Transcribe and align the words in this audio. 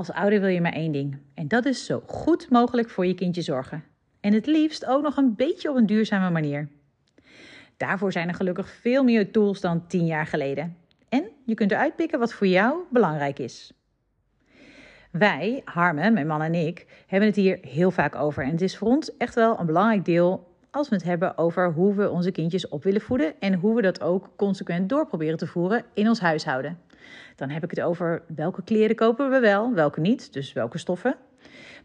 Als 0.00 0.12
ouder 0.12 0.40
wil 0.40 0.48
je 0.48 0.60
maar 0.60 0.72
één 0.72 0.92
ding. 0.92 1.18
En 1.34 1.48
dat 1.48 1.64
is 1.64 1.84
zo 1.84 2.02
goed 2.06 2.50
mogelijk 2.50 2.90
voor 2.90 3.06
je 3.06 3.14
kindje 3.14 3.42
zorgen. 3.42 3.84
En 4.20 4.32
het 4.32 4.46
liefst 4.46 4.86
ook 4.86 5.02
nog 5.02 5.16
een 5.16 5.34
beetje 5.34 5.70
op 5.70 5.76
een 5.76 5.86
duurzame 5.86 6.30
manier. 6.30 6.68
Daarvoor 7.76 8.12
zijn 8.12 8.28
er 8.28 8.34
gelukkig 8.34 8.68
veel 8.68 9.04
meer 9.04 9.30
tools 9.30 9.60
dan 9.60 9.86
tien 9.86 10.06
jaar 10.06 10.26
geleden. 10.26 10.76
En 11.08 11.24
je 11.46 11.54
kunt 11.54 11.70
eruit 11.70 11.96
pikken 11.96 12.18
wat 12.18 12.32
voor 12.32 12.46
jou 12.46 12.78
belangrijk 12.90 13.38
is. 13.38 13.72
Wij, 15.10 15.62
Harmen, 15.64 16.12
mijn 16.12 16.26
man 16.26 16.42
en 16.42 16.54
ik, 16.54 16.86
hebben 17.06 17.28
het 17.28 17.36
hier 17.36 17.58
heel 17.62 17.90
vaak 17.90 18.14
over. 18.14 18.44
En 18.44 18.50
het 18.50 18.62
is 18.62 18.76
voor 18.76 18.88
ons 18.88 19.16
echt 19.16 19.34
wel 19.34 19.58
een 19.58 19.66
belangrijk 19.66 20.04
deel 20.04 20.56
als 20.70 20.88
we 20.88 20.94
het 20.94 21.04
hebben 21.04 21.38
over 21.38 21.72
hoe 21.72 21.94
we 21.94 22.10
onze 22.10 22.30
kindjes 22.30 22.68
op 22.68 22.82
willen 22.82 23.00
voeden 23.00 23.40
en 23.40 23.54
hoe 23.54 23.74
we 23.74 23.82
dat 23.82 24.00
ook 24.00 24.28
consequent 24.36 24.88
door 24.88 25.06
proberen 25.06 25.38
te 25.38 25.46
voeren 25.46 25.84
in 25.94 26.08
ons 26.08 26.20
huishouden. 26.20 26.78
Dan 27.36 27.50
heb 27.50 27.64
ik 27.64 27.70
het 27.70 27.80
over 27.80 28.22
welke 28.34 28.62
kleren 28.62 28.96
kopen 28.96 29.30
we 29.30 29.38
wel, 29.38 29.74
welke 29.74 30.00
niet, 30.00 30.32
dus 30.32 30.52
welke 30.52 30.78
stoffen. 30.78 31.16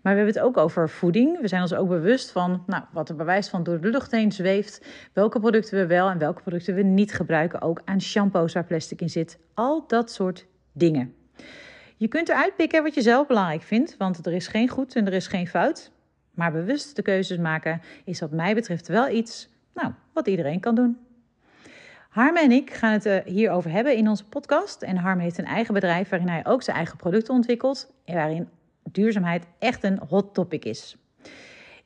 Maar 0.02 0.14
we 0.14 0.20
hebben 0.20 0.42
het 0.42 0.44
ook 0.44 0.58
over 0.58 0.90
voeding. 0.90 1.42
We 1.42 1.48
zijn 1.48 1.62
ons 1.62 1.74
ook 1.74 1.90
bewust 1.90 2.32
van 2.32 2.64
nou, 2.66 2.84
wat 2.92 3.10
er 3.10 3.16
bewijs 3.16 3.50
van 3.50 3.64
door 3.64 3.82
de 3.82 3.90
lucht 3.90 4.12
heen 4.12 4.32
zweeft. 4.32 4.86
Welke 5.14 5.40
producten 5.40 5.78
we 5.78 5.86
wel 5.86 6.10
en 6.10 6.18
welke 6.18 6.42
producten 6.42 6.76
we 6.76 6.84
niet 6.84 7.14
gebruiken. 7.14 7.62
Ook 7.62 7.82
aan 7.86 8.02
shampoos 8.02 8.54
waar 8.54 8.66
plastic 8.66 9.02
in 9.02 9.10
zit. 9.10 9.40
Al 9.54 9.88
dat 9.88 10.12
soort 10.12 10.46
dingen. 10.72 11.16
Je 11.98 12.08
kunt 12.08 12.30
eruit 12.30 12.56
pikken 12.56 12.84
wat 12.84 12.94
je 12.94 13.02
zelf 13.02 13.28
belangrijk 13.28 13.62
vindt, 13.62 13.98
want 13.98 14.26
er 14.26 14.34
is 14.34 14.48
geen 14.48 14.70
goed 14.70 14.96
en 14.96 15.06
er 15.06 15.14
is 15.14 15.28
geen 15.28 15.48
fout. 15.48 15.92
Maar 16.32 16.52
bewust 16.52 16.96
de 16.96 17.02
keuzes 17.02 17.38
maken 17.38 17.82
is 18.04 18.20
wat 18.20 18.32
mij 18.32 18.54
betreft 18.54 18.88
wel 18.88 19.10
iets 19.10 19.50
nou, 19.74 19.94
wat 20.14 20.28
iedereen 20.28 20.60
kan 20.60 20.76
doen. 20.76 20.98
Harme 22.16 22.40
en 22.40 22.52
ik 22.52 22.74
gaan 22.74 22.92
het 22.92 23.06
eh, 23.06 23.18
hierover 23.26 23.72
hebben 23.72 23.96
in 23.96 24.10
onze 24.10 24.26
podcast. 24.26 24.82
En 24.82 24.98
Harme 24.98 25.22
heeft 25.22 25.38
een 25.38 25.46
eigen 25.46 25.74
bedrijf 25.74 26.10
waarin 26.10 26.30
hij 26.30 26.46
ook 26.46 26.64
zijn 26.64 26.78
eigen 26.78 26.98
producten 26.98 27.34
ontwikkelt. 27.34 27.92
En 28.06 28.16
waarin 28.16 28.50
duurzaamheid 28.92 29.46
echt 29.60 29.84
een 29.84 30.00
hot 30.10 30.34
topic 30.34 30.66
is. 30.66 30.98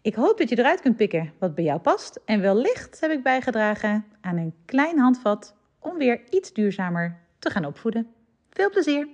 Ik 0.02 0.16
hoop 0.16 0.38
dat 0.38 0.50
je 0.50 0.57
eruit 0.57 0.81
kunt 0.81 0.95
pikken 0.95 1.31
wat 1.39 1.55
bij 1.55 1.63
jou 1.63 1.80
past. 1.80 2.19
En 2.25 2.41
wellicht 2.41 3.00
heb 3.00 3.11
ik 3.11 3.23
bijgedragen 3.23 4.05
aan 4.22 4.38
een 4.38 4.53
klein 4.66 5.00
handvat 5.00 5.55
om 5.80 5.97
weer 5.97 6.22
iets 6.30 6.53
duurzamer 6.53 7.19
te 7.39 7.50
gaan 7.50 7.66
opvoeden. 7.66 8.07
Veel 8.50 8.69
plezier! 8.69 9.07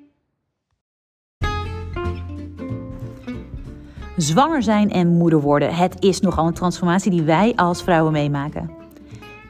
Zwanger 4.18 4.64
zijn 4.64 4.92
en 4.92 5.08
moeder 5.08 5.42
worden, 5.42 5.76
het 5.76 6.04
is 6.04 6.20
nogal 6.20 6.48
een 6.48 6.54
transformatie 6.54 7.12
die 7.12 7.24
wij 7.24 7.56
als 7.56 7.84
vrouwen 7.84 8.12
meemaken. 8.12 8.85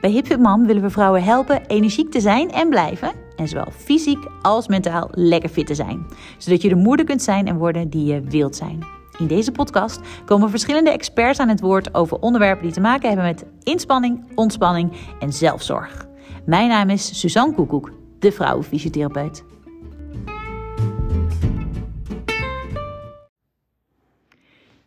Bij 0.06 0.14
HipFit 0.14 0.39
Mom 0.39 0.66
willen 0.66 0.81
we 0.81 0.89
vrouwen 0.89 1.23
helpen 1.23 1.66
energiek 1.66 2.11
te 2.11 2.20
zijn 2.20 2.52
en 2.52 2.70
blijven. 2.70 3.11
En 3.36 3.48
zowel 3.48 3.72
fysiek 3.72 4.28
als 4.42 4.67
mentaal 4.67 5.08
lekker 5.11 5.50
fit 5.50 5.67
te 5.67 5.75
zijn. 5.75 6.06
Zodat 6.38 6.61
je 6.61 6.70
de 6.70 6.75
moeder 6.75 7.06
kunt 7.06 7.22
zijn 7.22 7.48
en 7.48 7.58
worden 7.58 7.89
die 7.89 8.06
je 8.06 8.22
wilt 8.22 8.56
zijn. 8.56 8.86
In 9.17 9.28
deze 9.28 9.52
podcast 9.52 10.00
komen 10.26 10.50
verschillende 10.50 10.92
experts 10.92 11.39
aan 11.39 11.50
het 11.50 11.59
woord 11.59 11.94
over 11.94 12.20
onderwerpen 12.20 12.64
die 12.64 12.73
te 12.73 12.80
maken 12.80 13.08
hebben 13.08 13.26
met 13.26 13.45
inspanning, 13.64 14.26
ontspanning 14.36 14.92
en 15.20 15.33
zelfzorg. 15.33 16.08
Mijn 16.45 16.70
naam 16.70 16.89
is 16.89 17.20
Suzanne 17.20 17.53
Koekoek, 17.53 17.92
de 18.20 18.31
vrouwenfysiotherapeut. 18.31 19.44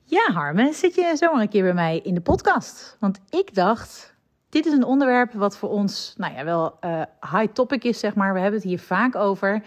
Ja, 0.05 0.33
Harme, 0.33 0.73
zit 0.73 0.95
je 0.95 1.13
zomaar 1.15 1.41
een 1.41 1.49
keer 1.49 1.63
bij 1.63 1.75
mij 1.75 2.01
in 2.03 2.15
de 2.15 2.21
podcast? 2.21 2.97
Want 3.01 3.21
ik 3.31 3.55
dacht, 3.55 4.17
dit 4.49 4.67
is 4.67 4.73
een 4.73 4.85
onderwerp 4.85 5.33
wat 5.33 5.57
voor 5.57 5.69
ons, 5.69 6.15
nou 6.17 6.35
ja, 6.35 6.45
wel 6.45 6.77
uh, 6.81 7.03
high 7.21 7.53
topic 7.53 7.85
is, 7.85 7.99
zeg 7.99 8.15
maar. 8.15 8.33
We 8.33 8.41
hebben 8.41 8.61
het 8.61 8.69
hier 8.69 8.79
vaak 8.79 9.17
over. 9.17 9.63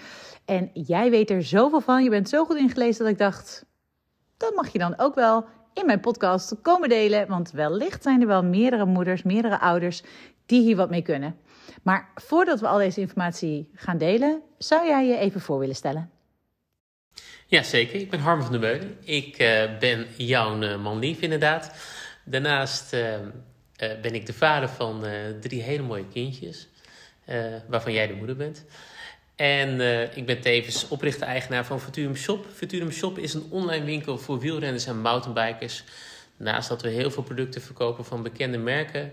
En 0.46 0.70
jij 0.74 1.10
weet 1.10 1.30
er 1.30 1.44
zoveel 1.44 1.82
van. 1.82 2.04
Je 2.04 2.10
bent 2.10 2.30
zo 2.30 2.46
goed 2.46 2.58
ingelezen 2.58 3.04
dat 3.04 3.14
ik 3.14 3.20
dacht, 3.20 3.66
dat 4.38 4.56
mag 4.56 4.72
je 4.72 4.80
dan 4.80 5.00
ook 5.00 5.16
wel 5.16 5.46
in 5.74 5.86
mijn 5.86 6.00
podcast 6.00 6.56
komen 6.62 6.90
delen. 6.90 7.28
Want 7.28 7.52
wellicht 7.52 8.04
zijn 8.04 8.22
er 8.22 8.28
wel 8.28 8.44
meerdere 8.44 8.86
moeders, 8.86 9.24
meerdere 9.24 9.60
ouders 9.60 10.04
die 10.46 10.62
hier 10.62 10.76
wat 10.76 10.90
mee 10.90 11.02
kunnen. 11.02 11.36
Maar 11.84 12.12
voordat 12.16 12.60
we 12.60 12.68
al 12.68 12.78
deze 12.78 13.02
informatie 13.02 13.70
gaan 13.74 13.98
delen, 13.98 14.42
zou 14.58 14.88
jij 14.88 15.08
je 15.08 15.18
even 15.18 15.42
voor 15.42 15.60
willen 15.60 15.76
stellen? 15.76 16.10
Ja, 17.46 17.64
zeker. 17.64 18.00
Ik 18.00 18.10
ben 18.10 18.20
Harm 18.20 18.42
van 18.42 18.52
der 18.52 18.62
Meulen. 18.62 18.98
Ik 19.04 19.40
uh, 19.40 19.80
ben 19.80 20.06
jouw 20.18 20.62
uh, 20.62 20.84
man 20.84 21.00
lief, 21.00 21.22
inderdaad. 21.22 21.72
Daarnaast 22.26 22.96
ben 24.02 24.14
ik 24.14 24.26
de 24.26 24.34
vader 24.34 24.70
van 24.70 25.04
drie 25.40 25.62
hele 25.62 25.84
mooie 25.84 26.08
kindjes, 26.14 26.68
waarvan 27.68 27.94
jij 27.94 28.08
de 28.08 28.14
moeder 28.14 28.36
bent. 28.36 28.66
En 29.36 29.82
ik 30.16 30.26
ben 30.26 30.42
tevens 30.42 30.88
oprichter-eigenaar 30.88 31.66
van 31.66 31.80
Futurum 31.80 32.16
Shop. 32.16 32.46
Futurum 32.54 32.92
Shop 32.92 33.18
is 33.18 33.34
een 33.34 33.48
online 33.50 33.86
winkel 33.86 34.18
voor 34.18 34.40
wielrenners 34.40 34.86
en 34.86 35.02
mountainbikers. 35.02 35.84
Naast 36.38 36.70
dat 36.70 36.82
we 36.82 36.90
heel 36.90 37.12
veel 37.12 37.24
producten 37.24 37.62
verkopen 37.62 38.06
van 38.06 38.24
bekende 38.24 38.58
merken, 38.58 39.12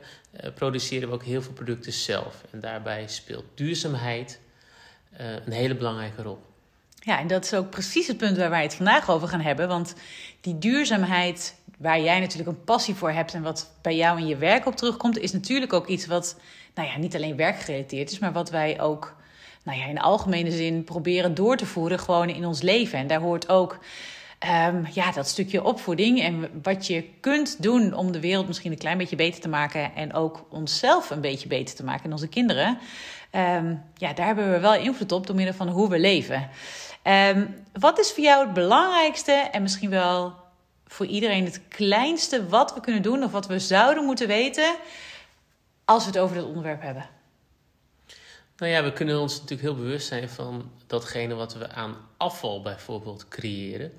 produceren 0.54 1.08
we 1.08 1.14
ook 1.14 1.24
heel 1.24 1.42
veel 1.42 1.52
producten 1.52 1.92
zelf. 1.92 2.44
En 2.50 2.60
daarbij 2.60 3.04
speelt 3.06 3.44
duurzaamheid 3.54 4.40
een 5.44 5.52
hele 5.52 5.74
belangrijke 5.74 6.22
rol. 6.22 6.38
Ja, 7.00 7.18
en 7.18 7.26
dat 7.26 7.44
is 7.44 7.54
ook 7.54 7.70
precies 7.70 8.06
het 8.06 8.16
punt 8.16 8.36
waar 8.36 8.50
wij 8.50 8.62
het 8.62 8.74
vandaag 8.74 9.10
over 9.10 9.28
gaan 9.28 9.40
hebben. 9.40 9.68
Want 9.68 9.94
die 10.40 10.58
duurzaamheid, 10.58 11.54
waar 11.78 12.00
jij 12.00 12.20
natuurlijk 12.20 12.48
een 12.48 12.64
passie 12.64 12.94
voor 12.94 13.10
hebt 13.10 13.34
en 13.34 13.42
wat 13.42 13.70
bij 13.82 13.96
jou 13.96 14.18
in 14.18 14.26
je 14.26 14.36
werk 14.36 14.66
op 14.66 14.76
terugkomt, 14.76 15.18
is 15.18 15.32
natuurlijk 15.32 15.72
ook 15.72 15.86
iets 15.86 16.06
wat 16.06 16.36
nou 16.74 16.88
ja, 16.88 16.98
niet 16.98 17.14
alleen 17.14 17.36
werkgerelateerd 17.36 18.10
is, 18.10 18.18
maar 18.18 18.32
wat 18.32 18.50
wij 18.50 18.80
ook 18.80 19.16
nou 19.64 19.78
ja, 19.78 19.86
in 19.86 19.94
de 19.94 20.00
algemene 20.00 20.50
zin 20.50 20.84
proberen 20.84 21.34
door 21.34 21.56
te 21.56 21.66
voeren 21.66 21.98
gewoon 21.98 22.28
in 22.28 22.46
ons 22.46 22.62
leven. 22.62 22.98
En 22.98 23.06
daar 23.06 23.20
hoort 23.20 23.48
ook 23.48 23.78
um, 24.46 24.86
ja, 24.92 25.12
dat 25.12 25.28
stukje 25.28 25.64
opvoeding 25.64 26.22
en 26.22 26.60
wat 26.62 26.86
je 26.86 27.04
kunt 27.20 27.62
doen 27.62 27.94
om 27.94 28.12
de 28.12 28.20
wereld 28.20 28.46
misschien 28.46 28.72
een 28.72 28.78
klein 28.78 28.98
beetje 28.98 29.16
beter 29.16 29.40
te 29.40 29.48
maken 29.48 29.94
en 29.94 30.14
ook 30.14 30.46
onszelf 30.50 31.10
een 31.10 31.20
beetje 31.20 31.48
beter 31.48 31.74
te 31.74 31.84
maken 31.84 32.04
en 32.04 32.12
onze 32.12 32.28
kinderen. 32.28 32.78
Um, 33.32 33.82
ja, 33.94 34.12
daar 34.12 34.26
hebben 34.26 34.52
we 34.52 34.58
wel 34.58 34.74
invloed 34.74 35.12
op 35.12 35.26
door 35.26 35.36
middel 35.36 35.54
van 35.54 35.68
hoe 35.68 35.88
we 35.88 35.98
leven. 35.98 36.48
Um, 37.04 37.54
wat 37.72 37.98
is 37.98 38.12
voor 38.12 38.24
jou 38.24 38.44
het 38.44 38.54
belangrijkste 38.54 39.32
en 39.32 39.62
misschien 39.62 39.90
wel 39.90 40.34
voor 40.88 41.06
iedereen 41.06 41.44
het 41.44 41.60
kleinste 41.68 42.46
wat 42.46 42.74
we 42.74 42.80
kunnen 42.80 43.02
doen 43.02 43.22
of 43.22 43.32
wat 43.32 43.46
we 43.46 43.58
zouden 43.58 44.04
moeten 44.04 44.26
weten 44.26 44.76
als 45.84 46.04
we 46.04 46.10
het 46.10 46.18
over 46.18 46.36
dit 46.36 46.44
onderwerp 46.44 46.82
hebben? 46.82 47.08
Nou 48.56 48.72
ja, 48.72 48.82
we 48.82 48.92
kunnen 48.92 49.20
ons 49.20 49.32
natuurlijk 49.34 49.60
heel 49.60 49.76
bewust 49.76 50.06
zijn 50.06 50.28
van 50.28 50.70
datgene 50.86 51.34
wat 51.34 51.54
we 51.54 51.70
aan 51.70 51.96
afval 52.16 52.62
bijvoorbeeld 52.62 53.28
creëren. 53.28 53.92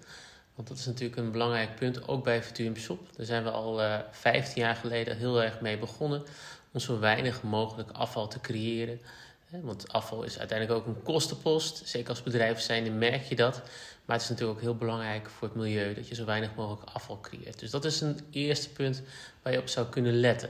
Want 0.55 0.67
dat 0.67 0.77
is 0.77 0.85
natuurlijk 0.85 1.19
een 1.19 1.31
belangrijk 1.31 1.75
punt, 1.75 2.07
ook 2.07 2.23
bij 2.23 2.43
Futurium 2.43 2.75
Shop. 2.75 2.99
Daar 3.15 3.25
zijn 3.25 3.43
we 3.43 3.49
al 3.49 3.79
uh, 3.79 3.95
eh, 3.95 4.01
15 4.11 4.61
jaar 4.61 4.75
geleden 4.75 5.17
heel 5.17 5.43
erg 5.43 5.61
mee 5.61 5.77
begonnen. 5.77 6.23
Om 6.71 6.79
zo 6.79 6.99
weinig 6.99 7.43
mogelijk 7.43 7.91
afval 7.91 8.27
te 8.27 8.39
creëren. 8.39 9.01
Want 9.49 9.91
afval 9.91 10.23
is 10.23 10.39
uiteindelijk 10.39 10.79
ook 10.79 10.87
een 10.87 11.03
kostenpost. 11.03 11.87
Zeker 11.87 12.09
als 12.09 12.23
bedrijf 12.23 12.59
zijn, 12.59 12.97
merk 12.97 13.23
je 13.23 13.35
dat. 13.35 13.61
Maar 14.09 14.17
het 14.17 14.27
is 14.27 14.33
natuurlijk 14.33 14.57
ook 14.57 14.63
heel 14.65 14.75
belangrijk 14.75 15.29
voor 15.29 15.47
het 15.47 15.57
milieu 15.57 15.93
dat 15.93 16.07
je 16.07 16.15
zo 16.15 16.25
weinig 16.25 16.55
mogelijk 16.55 16.89
afval 16.93 17.19
creëert. 17.19 17.59
Dus 17.59 17.71
dat 17.71 17.85
is 17.85 18.01
een 18.01 18.19
eerste 18.31 18.69
punt 18.69 19.01
waar 19.41 19.53
je 19.53 19.59
op 19.59 19.67
zou 19.67 19.87
kunnen 19.87 20.19
letten. 20.19 20.49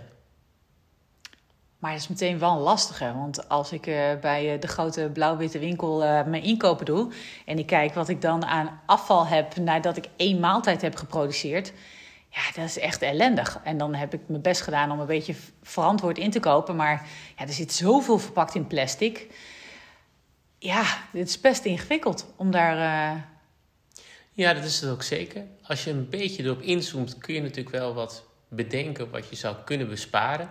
Maar 1.79 1.91
het 1.91 2.01
is 2.01 2.07
meteen 2.07 2.39
wel 2.39 2.51
een 2.51 2.61
lastige. 2.61 3.13
Want 3.13 3.49
als 3.49 3.71
ik 3.71 3.87
uh, 3.87 3.95
bij 4.21 4.53
uh, 4.53 4.61
de 4.61 4.67
grote 4.67 5.09
blauw-witte 5.13 5.59
winkel 5.59 6.03
uh, 6.03 6.25
mijn 6.25 6.43
inkopen 6.43 6.85
doe. 6.85 7.11
en 7.45 7.59
ik 7.59 7.65
kijk 7.65 7.93
wat 7.93 8.09
ik 8.09 8.21
dan 8.21 8.45
aan 8.45 8.81
afval 8.85 9.27
heb 9.27 9.55
nadat 9.55 9.97
ik 9.97 10.09
één 10.15 10.39
maaltijd 10.39 10.81
heb 10.81 10.95
geproduceerd. 10.95 11.73
Ja, 12.29 12.41
dat 12.55 12.65
is 12.65 12.79
echt 12.79 13.01
ellendig. 13.01 13.59
En 13.63 13.77
dan 13.77 13.93
heb 13.93 14.13
ik 14.13 14.21
mijn 14.27 14.41
best 14.41 14.61
gedaan 14.61 14.91
om 14.91 14.99
een 14.99 15.05
beetje 15.05 15.35
verantwoord 15.63 16.17
in 16.17 16.31
te 16.31 16.39
kopen. 16.39 16.75
Maar 16.75 17.07
ja, 17.37 17.43
er 17.43 17.53
zit 17.53 17.73
zoveel 17.73 18.17
verpakt 18.17 18.55
in 18.55 18.67
plastic. 18.67 19.27
Ja, 20.59 20.83
het 21.11 21.27
is 21.27 21.41
best 21.41 21.65
ingewikkeld 21.65 22.33
om 22.35 22.51
daar. 22.51 23.37
Ja, 24.39 24.53
dat 24.53 24.63
is 24.63 24.81
het 24.81 24.89
ook 24.89 25.03
zeker. 25.03 25.43
Als 25.63 25.83
je 25.83 25.91
een 25.91 26.09
beetje 26.09 26.43
erop 26.43 26.61
inzoomt, 26.61 27.17
kun 27.17 27.33
je 27.33 27.41
natuurlijk 27.41 27.75
wel 27.75 27.93
wat 27.93 28.23
bedenken 28.47 29.09
wat 29.09 29.29
je 29.29 29.35
zou 29.35 29.55
kunnen 29.65 29.89
besparen. 29.89 30.49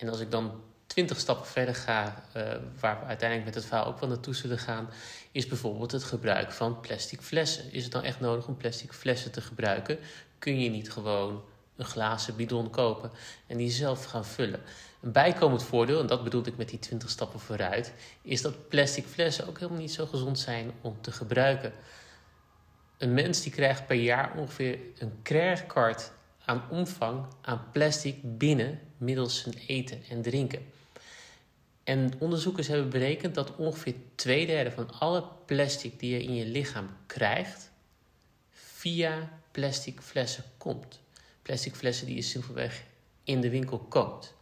En 0.00 0.08
als 0.08 0.20
ik 0.20 0.30
dan 0.30 0.60
twintig 0.86 1.18
stappen 1.18 1.46
verder 1.46 1.74
ga, 1.74 2.24
uh, 2.36 2.42
waar 2.80 3.00
we 3.00 3.04
uiteindelijk 3.06 3.44
met 3.44 3.54
het 3.54 3.64
verhaal 3.64 3.86
ook 3.86 4.00
wel 4.00 4.08
naartoe 4.08 4.34
zullen 4.34 4.58
gaan, 4.58 4.88
is 5.32 5.46
bijvoorbeeld 5.46 5.92
het 5.92 6.04
gebruik 6.04 6.52
van 6.52 6.80
plastic 6.80 7.20
flessen. 7.20 7.72
Is 7.72 7.82
het 7.82 7.92
dan 7.92 8.02
echt 8.02 8.20
nodig 8.20 8.46
om 8.46 8.56
plastic 8.56 8.92
flessen 8.92 9.32
te 9.32 9.40
gebruiken? 9.40 9.98
kun 10.38 10.60
je 10.60 10.70
niet 10.70 10.90
gewoon 10.90 11.42
een 11.76 11.84
glazen 11.84 12.36
bidon 12.36 12.70
kopen 12.70 13.10
en 13.46 13.56
die 13.56 13.70
zelf 13.70 14.04
gaan 14.04 14.24
vullen. 14.24 14.60
Een 15.00 15.12
bijkomend 15.12 15.62
voordeel, 15.62 16.00
en 16.00 16.06
dat 16.06 16.24
bedoel 16.24 16.46
ik 16.46 16.56
met 16.56 16.68
die 16.68 16.78
20 16.78 17.10
stappen 17.10 17.40
vooruit, 17.40 17.92
is 18.22 18.42
dat 18.42 18.68
plastic 18.68 19.06
flessen 19.06 19.48
ook 19.48 19.58
helemaal 19.58 19.80
niet 19.80 19.92
zo 19.92 20.06
gezond 20.06 20.38
zijn 20.38 20.70
om 20.80 20.96
te 21.00 21.12
gebruiken. 21.12 21.72
Een 22.98 23.14
mens 23.14 23.42
die 23.42 23.52
krijgt 23.52 23.86
per 23.86 23.96
jaar 23.96 24.36
ongeveer 24.36 24.78
een 24.98 25.12
creditcard 25.22 26.12
aan 26.44 26.70
omvang 26.70 27.26
aan 27.40 27.66
plastic 27.72 28.16
binnen 28.22 28.80
middels 28.96 29.40
zijn 29.40 29.54
eten 29.66 30.02
en 30.08 30.22
drinken. 30.22 30.72
En 31.84 32.12
onderzoekers 32.18 32.66
hebben 32.66 32.90
berekend 32.90 33.34
dat 33.34 33.56
ongeveer 33.56 33.94
twee 34.14 34.46
derde 34.46 34.70
van 34.70 34.90
alle 34.92 35.24
plastic 35.46 35.98
die 36.00 36.10
je 36.10 36.22
in 36.22 36.34
je 36.34 36.46
lichaam 36.46 36.88
krijgt, 37.06 37.70
via 38.50 39.40
plastic 39.50 40.00
flessen 40.00 40.44
komt. 40.58 41.00
Plastic 41.42 41.74
flessen 41.74 42.06
die 42.06 42.14
je 42.14 42.22
simpelweg 42.22 42.84
in 43.24 43.40
de 43.40 43.50
winkel 43.50 43.78
koopt. 43.78 44.34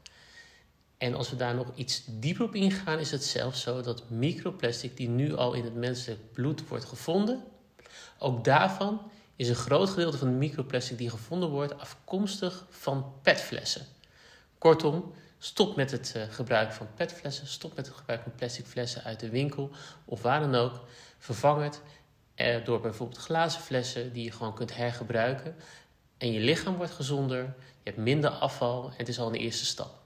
En 0.99 1.15
als 1.15 1.31
we 1.31 1.37
daar 1.37 1.55
nog 1.55 1.73
iets 1.75 2.03
dieper 2.07 2.45
op 2.45 2.55
ingaan, 2.55 2.99
is 2.99 3.11
het 3.11 3.25
zelfs 3.25 3.61
zo 3.61 3.81
dat 3.81 4.11
microplastic, 4.11 4.97
die 4.97 5.09
nu 5.09 5.35
al 5.35 5.53
in 5.53 5.65
het 5.65 5.75
menselijk 5.75 6.33
bloed 6.33 6.69
wordt 6.69 6.85
gevonden, 6.85 7.43
ook 8.19 8.45
daarvan 8.45 9.11
is 9.37 9.49
een 9.49 9.55
groot 9.55 9.91
gedeelte 9.91 10.19
van 10.19 10.29
de 10.29 10.35
microplastic 10.35 10.99
die 10.99 11.11
gevonden 11.11 11.49
wordt 11.49 11.79
afkomstig 11.79 12.67
van 12.71 13.13
petflessen. 13.23 13.87
Kortom, 14.59 15.13
stop 15.39 15.77
met 15.77 15.91
het 15.91 16.15
uh, 16.17 16.23
gebruik 16.31 16.73
van 16.73 16.89
petflessen, 16.95 17.47
stop 17.47 17.77
met 17.77 17.87
het 17.87 17.97
gebruik 17.97 18.23
van 18.23 18.35
plastic 18.35 18.67
flessen 18.67 19.05
uit 19.05 19.21
de 19.21 19.29
winkel 19.29 19.71
of 20.05 20.23
waar 20.23 20.41
dan 20.41 20.55
ook. 20.55 20.81
Vervang 21.19 21.63
het 21.63 21.83
uh, 22.37 22.65
door 22.65 22.81
bijvoorbeeld 22.81 23.19
glazen 23.19 23.61
flessen 23.61 24.13
die 24.13 24.25
je 24.25 24.33
gewoon 24.33 24.55
kunt 24.55 24.77
hergebruiken. 24.77 25.57
En 26.19 26.33
je 26.33 26.41
lichaam 26.41 26.77
wordt 26.77 26.93
gezonder, 26.93 27.43
je 27.83 27.91
hebt 27.91 27.97
minder 27.97 28.31
afval 28.31 28.85
en 28.85 28.97
het 28.97 29.09
is 29.09 29.19
al 29.19 29.29
een 29.29 29.35
eerste 29.35 29.65
stap. 29.65 30.02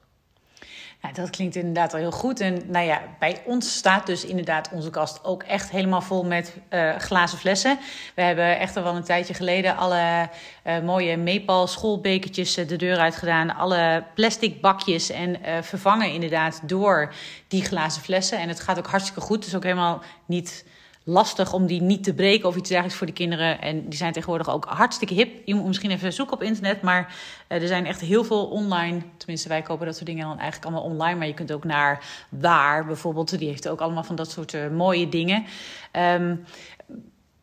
Dat 1.12 1.30
klinkt 1.30 1.56
inderdaad 1.56 1.92
al 1.92 1.98
heel 1.98 2.10
goed. 2.10 2.40
En 2.40 2.62
nou 2.66 2.86
ja, 2.86 3.02
bij 3.18 3.42
ons 3.44 3.76
staat 3.76 4.06
dus 4.06 4.24
inderdaad 4.24 4.68
onze 4.72 4.90
kast 4.90 5.24
ook 5.24 5.42
echt 5.42 5.70
helemaal 5.70 6.00
vol 6.00 6.24
met 6.24 6.56
uh, 6.70 6.96
glazen 6.96 7.38
flessen. 7.38 7.78
We 8.14 8.22
hebben 8.22 8.58
echt 8.58 8.76
al 8.76 8.82
wel 8.82 8.96
een 8.96 9.04
tijdje 9.04 9.34
geleden 9.34 9.76
alle 9.76 10.28
uh, 10.66 10.78
mooie 10.78 11.16
Meepal 11.16 11.66
schoolbekertjes 11.66 12.58
uh, 12.58 12.68
de 12.68 12.76
deur 12.76 12.98
uit 12.98 13.16
gedaan. 13.16 13.56
Alle 13.56 14.04
plastic 14.14 14.60
bakjes 14.60 15.10
en 15.10 15.36
vervangen 15.64 16.12
inderdaad 16.12 16.60
door 16.62 17.12
die 17.48 17.64
glazen 17.64 18.02
flessen. 18.02 18.38
En 18.38 18.48
het 18.48 18.60
gaat 18.60 18.78
ook 18.78 18.86
hartstikke 18.86 19.20
goed. 19.20 19.46
Is 19.46 19.54
ook 19.54 19.62
helemaal 19.62 20.02
niet 20.26 20.64
lastig 21.08 21.52
om 21.52 21.66
die 21.66 21.82
niet 21.82 22.04
te 22.04 22.14
breken 22.14 22.48
of 22.48 22.56
iets 22.56 22.68
dergelijks 22.68 22.98
voor 22.98 23.06
de 23.06 23.12
kinderen. 23.12 23.60
En 23.60 23.88
die 23.88 23.98
zijn 23.98 24.12
tegenwoordig 24.12 24.50
ook 24.50 24.64
hartstikke 24.64 25.14
hip. 25.14 25.30
Je 25.44 25.54
moet 25.54 25.66
misschien 25.66 25.90
even 25.90 26.12
zoeken 26.12 26.34
op 26.34 26.42
internet, 26.42 26.82
maar 26.82 27.14
uh, 27.48 27.62
er 27.62 27.68
zijn 27.68 27.86
echt 27.86 28.00
heel 28.00 28.24
veel 28.24 28.46
online. 28.46 29.00
Tenminste, 29.16 29.48
wij 29.48 29.62
kopen 29.62 29.86
dat 29.86 29.94
soort 29.94 30.06
dingen 30.06 30.26
dan 30.26 30.38
eigenlijk 30.38 30.64
allemaal 30.64 30.90
online. 30.90 31.18
Maar 31.18 31.26
je 31.26 31.34
kunt 31.34 31.52
ook 31.52 31.64
naar 31.64 32.04
Waar 32.28 32.86
bijvoorbeeld. 32.86 33.38
Die 33.38 33.48
heeft 33.48 33.68
ook 33.68 33.80
allemaal 33.80 34.04
van 34.04 34.16
dat 34.16 34.30
soort 34.30 34.52
uh, 34.52 34.68
mooie 34.68 35.08
dingen. 35.08 35.44
Um, 35.92 36.44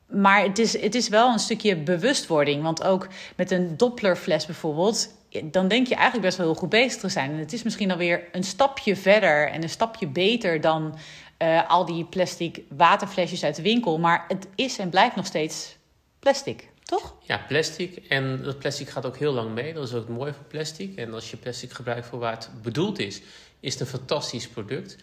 maar 0.07 0.41
het 0.41 0.59
is, 0.59 0.81
het 0.81 0.95
is 0.95 1.09
wel 1.09 1.31
een 1.31 1.39
stukje 1.39 1.77
bewustwording. 1.77 2.63
Want 2.63 2.83
ook 2.83 3.07
met 3.35 3.51
een 3.51 3.77
Dopplerfles 3.77 4.45
bijvoorbeeld 4.45 5.09
dan 5.41 5.67
denk 5.67 5.87
je 5.87 5.95
eigenlijk 5.95 6.25
best 6.25 6.37
wel 6.37 6.47
heel 6.47 6.55
goed 6.55 6.69
bezig 6.69 6.99
te 6.99 7.09
zijn. 7.09 7.31
En 7.31 7.37
het 7.37 7.53
is 7.53 7.63
misschien 7.63 7.91
alweer 7.91 8.23
een 8.31 8.43
stapje 8.43 8.95
verder 8.95 9.49
en 9.49 9.63
een 9.63 9.69
stapje 9.69 10.07
beter 10.07 10.61
dan 10.61 10.95
uh, 11.43 11.69
al 11.69 11.85
die 11.85 12.05
plastic 12.05 12.61
waterflesjes 12.69 13.43
uit 13.43 13.55
de 13.55 13.61
winkel. 13.61 13.99
Maar 13.99 14.25
het 14.27 14.47
is 14.55 14.77
en 14.77 14.89
blijft 14.89 15.15
nog 15.15 15.25
steeds 15.25 15.77
plastic, 16.19 16.69
toch? 16.83 17.15
Ja, 17.21 17.37
plastic. 17.47 17.95
En 17.95 18.43
dat 18.43 18.59
plastic 18.59 18.89
gaat 18.89 19.05
ook 19.05 19.17
heel 19.17 19.33
lang 19.33 19.53
mee. 19.53 19.73
Dat 19.73 19.87
is 19.87 19.93
ook 19.93 20.07
het 20.07 20.17
mooie 20.17 20.33
van 20.33 20.47
plastic. 20.47 20.95
En 20.95 21.13
als 21.13 21.31
je 21.31 21.37
plastic 21.37 21.71
gebruikt 21.71 22.07
voor 22.07 22.19
waar 22.19 22.33
het 22.33 22.49
bedoeld 22.61 22.99
is, 22.99 23.21
is 23.59 23.71
het 23.71 23.81
een 23.81 23.87
fantastisch 23.87 24.47
product. 24.47 24.97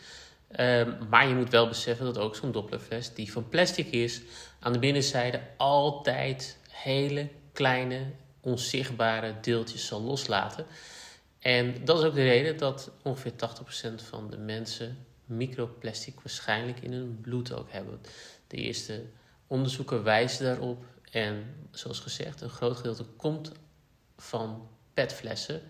Um, 0.56 0.96
maar 1.10 1.28
je 1.28 1.34
moet 1.34 1.50
wel 1.50 1.68
beseffen 1.68 2.04
dat 2.04 2.18
ook 2.18 2.36
zo'n 2.36 2.52
Dopplerfles, 2.52 3.14
die 3.14 3.32
van 3.32 3.48
plastic 3.48 3.86
is, 3.90 4.20
aan 4.60 4.72
de 4.72 4.78
binnenzijde 4.78 5.40
altijd 5.56 6.56
hele 6.70 7.28
kleine, 7.52 8.10
onzichtbare 8.40 9.34
deeltjes 9.40 9.86
zal 9.86 10.00
loslaten. 10.00 10.66
En 11.38 11.84
dat 11.84 11.98
is 11.98 12.04
ook 12.04 12.14
de 12.14 12.22
reden 12.22 12.56
dat 12.56 12.90
ongeveer 13.02 13.32
80% 13.32 13.34
van 14.08 14.30
de 14.30 14.36
mensen 14.36 15.06
microplastic 15.30 16.20
waarschijnlijk 16.20 16.80
in 16.80 16.92
hun 16.92 17.18
bloed 17.20 17.52
ook 17.52 17.70
hebben. 17.70 18.00
De 18.46 18.56
eerste 18.56 19.04
onderzoeken 19.46 20.02
wijzen 20.02 20.44
daarop. 20.44 20.84
En 21.10 21.54
zoals 21.70 22.00
gezegd, 22.00 22.40
een 22.40 22.48
groot 22.48 22.76
gedeelte 22.76 23.04
komt 23.04 23.52
van 24.16 24.68
petflessen. 24.94 25.62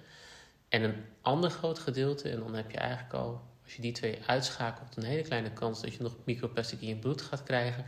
En 0.68 0.82
een 0.82 1.04
ander 1.20 1.50
groot 1.50 1.78
gedeelte, 1.78 2.28
en 2.28 2.38
dan 2.38 2.54
heb 2.54 2.70
je 2.70 2.78
eigenlijk 2.78 3.14
al, 3.14 3.42
als 3.64 3.74
je 3.74 3.82
die 3.82 3.92
twee 3.92 4.18
uitschakelt, 4.26 4.96
een 4.96 5.02
hele 5.02 5.22
kleine 5.22 5.52
kans 5.52 5.80
dat 5.80 5.94
je 5.94 6.02
nog 6.02 6.16
microplastic 6.24 6.80
in 6.80 6.88
je 6.88 6.96
bloed 6.96 7.22
gaat 7.22 7.42
krijgen, 7.42 7.84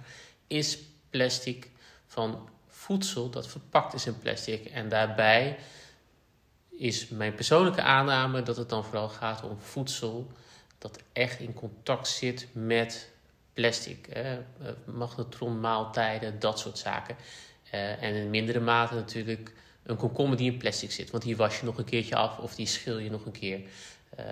is 0.47 0.79
plastic 1.11 1.71
van 2.07 2.49
voedsel 2.69 3.31
dat 3.31 3.49
verpakt 3.49 3.95
is 3.95 4.07
in 4.07 4.19
plastic. 4.19 4.65
En 4.65 4.89
daarbij 4.89 5.59
is 6.69 7.09
mijn 7.09 7.35
persoonlijke 7.35 7.83
aanname 7.83 8.43
dat 8.43 8.57
het 8.57 8.69
dan 8.69 8.85
vooral 8.85 9.09
gaat 9.09 9.43
om 9.43 9.61
voedsel 9.61 10.33
dat 10.83 10.99
echt 11.13 11.41
in 11.41 11.55
contact 11.55 12.09
zit 12.09 12.47
met 12.53 13.11
plastic. 13.53 14.07
Eh, 14.07 14.33
magnetron, 14.85 15.61
maaltijden, 15.61 16.39
dat 16.39 16.59
soort 16.59 16.79
zaken. 16.79 17.17
Uh, 17.75 18.03
en 18.03 18.15
in 18.15 18.31
mindere 18.31 18.61
mate 18.61 18.95
natuurlijk 18.95 19.53
een 19.83 19.97
komkommer 19.97 20.37
die 20.37 20.53
in 20.53 20.59
plastic 20.59 20.93
zit. 20.93 21.11
Want 21.11 21.23
die 21.23 21.37
was 21.37 21.59
je 21.59 21.65
nog 21.67 21.79
een 21.79 21.85
keertje 21.85 22.17
af 22.17 22.39
of 22.39 22.55
die 22.55 22.67
schil 22.67 22.99
je 22.99 23.11
nog 23.11 23.27
een 23.27 23.33
keer. 23.33 23.61
Uh, 24.19 24.27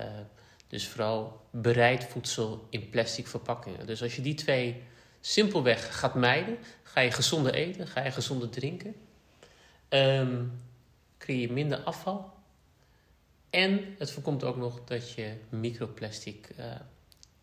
dus 0.68 0.88
vooral 0.88 1.40
bereid 1.50 2.04
voedsel 2.04 2.66
in 2.70 2.90
plastic 2.90 3.26
verpakkingen. 3.26 3.86
Dus 3.86 4.02
als 4.02 4.16
je 4.16 4.22
die 4.22 4.34
twee 4.34 4.82
simpelweg 5.20 5.98
gaat 5.98 6.14
mijden, 6.14 6.58
ga 6.82 7.00
je 7.00 7.10
gezonder 7.10 7.54
eten, 7.54 7.86
ga 7.86 8.04
je 8.04 8.10
gezonder 8.10 8.50
drinken. 8.50 8.94
Um, 9.88 10.52
creëer 11.18 11.40
je 11.40 11.52
minder 11.52 11.78
afval 11.78 12.32
en 13.50 13.94
het 13.98 14.10
voorkomt 14.10 14.44
ook 14.44 14.56
nog 14.56 14.80
dat 14.84 15.12
je 15.12 15.32
microplastic 15.48 16.48
uh, 16.58 16.64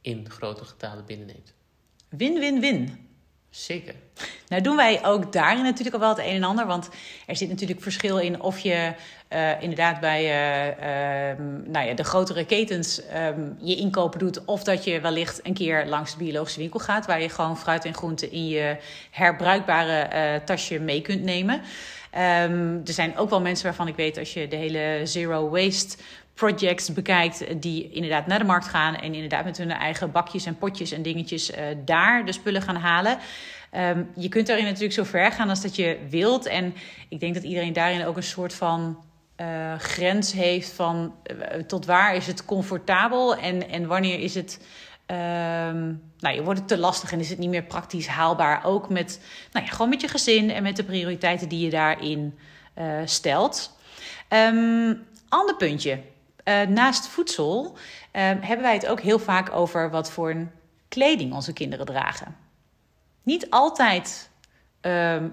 in 0.02 0.30
grote 0.30 0.66
getalen 0.66 1.06
binnenneemt. 1.06 1.54
Win-win-win. 2.10 3.06
Zeker. 3.50 3.96
Nou 4.48 4.62
doen 4.62 4.76
wij 4.76 5.06
ook 5.06 5.34
daarin 5.34 5.64
natuurlijk 5.64 5.96
al 5.96 6.02
wel 6.02 6.10
het 6.10 6.20
een 6.20 6.36
en 6.36 6.44
ander. 6.44 6.66
Want 6.66 6.90
er 7.26 7.36
zit 7.36 7.50
natuurlijk 7.50 7.82
verschil 7.82 8.18
in 8.18 8.42
of 8.42 8.60
je 8.60 8.94
uh, 9.34 9.62
inderdaad 9.62 10.00
bij 10.00 10.24
uh, 10.24 11.40
um, 11.40 11.64
nou 11.72 11.88
ja, 11.88 11.94
de 11.94 12.04
grotere 12.04 12.46
ketens 12.46 13.02
um, 13.16 13.58
je 13.62 13.76
inkopen 13.76 14.20
doet. 14.20 14.46
Of 14.46 14.64
dat 14.64 14.84
je 14.84 15.02
wellicht 15.02 15.40
een 15.46 15.54
keer 15.54 15.86
langs 15.86 16.12
de 16.12 16.18
biologische 16.18 16.60
winkel 16.60 16.80
gaat. 16.80 17.06
Waar 17.06 17.22
je 17.22 17.30
gewoon 17.30 17.58
fruit 17.58 17.86
en 17.86 17.94
groenten 17.94 18.32
in 18.32 18.48
je 18.48 18.78
herbruikbare 19.12 20.42
tasje 20.44 20.80
mee 20.80 21.02
kunt 21.02 21.24
nemen. 21.24 21.62
Um, 22.14 22.82
er 22.86 22.94
zijn 22.94 23.18
ook 23.18 23.30
wel 23.30 23.42
mensen 23.42 23.66
waarvan 23.66 23.88
ik 23.88 23.96
weet, 23.96 24.18
als 24.18 24.34
je 24.34 24.48
de 24.48 24.56
hele 24.56 25.02
zero 25.04 25.50
waste 25.50 25.98
projects 26.34 26.94
bekijkt, 26.94 27.62
die 27.62 27.92
inderdaad 27.92 28.28
naar 28.28 28.40
de 28.40 28.46
markt 28.46 28.68
gaan 28.68 28.96
en 28.96 29.14
inderdaad 29.14 29.46
met 29.46 29.58
hun 29.58 29.72
eigen 29.72 30.12
bakjes 30.12 30.46
en 30.46 30.58
potjes 30.58 30.92
en 30.92 31.02
dingetjes 31.02 31.52
uh, 31.52 31.58
daar 31.86 32.26
de 32.26 32.32
spullen 32.32 32.62
gaan 32.62 32.76
halen. 32.76 33.18
Um, 33.76 34.10
je 34.16 34.30
kunt 34.30 34.48
daarin 34.48 34.66
natuurlijk 34.66 34.94
zo 34.94 35.04
ver 35.04 35.32
gaan 35.32 35.50
als 35.50 35.62
dat 35.62 35.76
je 35.76 35.98
wilt. 36.10 36.46
En 36.46 36.74
ik 37.10 37.20
denk 37.20 37.34
dat 37.34 37.44
iedereen 37.44 37.74
daarin 37.74 38.06
ook 38.06 38.18
een 38.18 38.24
soort 38.24 38.54
van 38.54 38.98
uh, 39.42 39.74
grens 39.78 40.32
heeft 40.32 40.70
van 40.70 41.16
tot 41.68 41.86
waar 41.86 42.16
is 42.16 42.28
het 42.28 42.46
comfortabel 42.46 43.36
en, 43.36 43.70
en 43.70 43.88
wanneer 43.88 44.20
is 44.20 44.36
het 44.36 44.60
Um, 45.12 46.02
nou, 46.20 46.36
je 46.36 46.44
wordt 46.44 46.60
het 46.60 46.68
te 46.68 46.78
lastig 46.78 47.12
en 47.12 47.20
is 47.20 47.30
het 47.30 47.38
niet 47.38 47.50
meer 47.50 47.64
praktisch 47.64 48.08
haalbaar. 48.08 48.66
Ook 48.66 48.90
met, 48.90 49.22
nou 49.52 49.66
ja, 49.66 49.72
gewoon 49.72 49.90
met 49.90 50.02
je 50.02 50.08
gezin 50.08 50.50
en 50.50 50.64
met 50.64 50.76
de 50.76 50.84
prioriteiten 50.84 51.50
die 51.50 51.60
je 51.60 51.70
daarin 51.70 52.38
uh, 52.78 53.02
stelt. 53.06 53.78
Um, 54.30 55.06
ander 55.30 55.56
puntje. 55.56 56.02
Uh, 56.44 56.62
naast 56.62 57.08
voedsel 57.08 57.72
uh, 57.72 58.22
hebben 58.22 58.62
wij 58.62 58.74
het 58.74 58.88
ook 58.88 59.02
heel 59.02 59.20
vaak 59.20 59.52
over 59.52 59.90
wat 59.90 60.12
voor 60.12 60.30
een 60.30 60.52
kleding 60.88 61.34
onze 61.34 61.54
kinderen 61.54 61.86
dragen. 61.86 62.36
Niet 63.24 63.50
altijd 63.50 64.30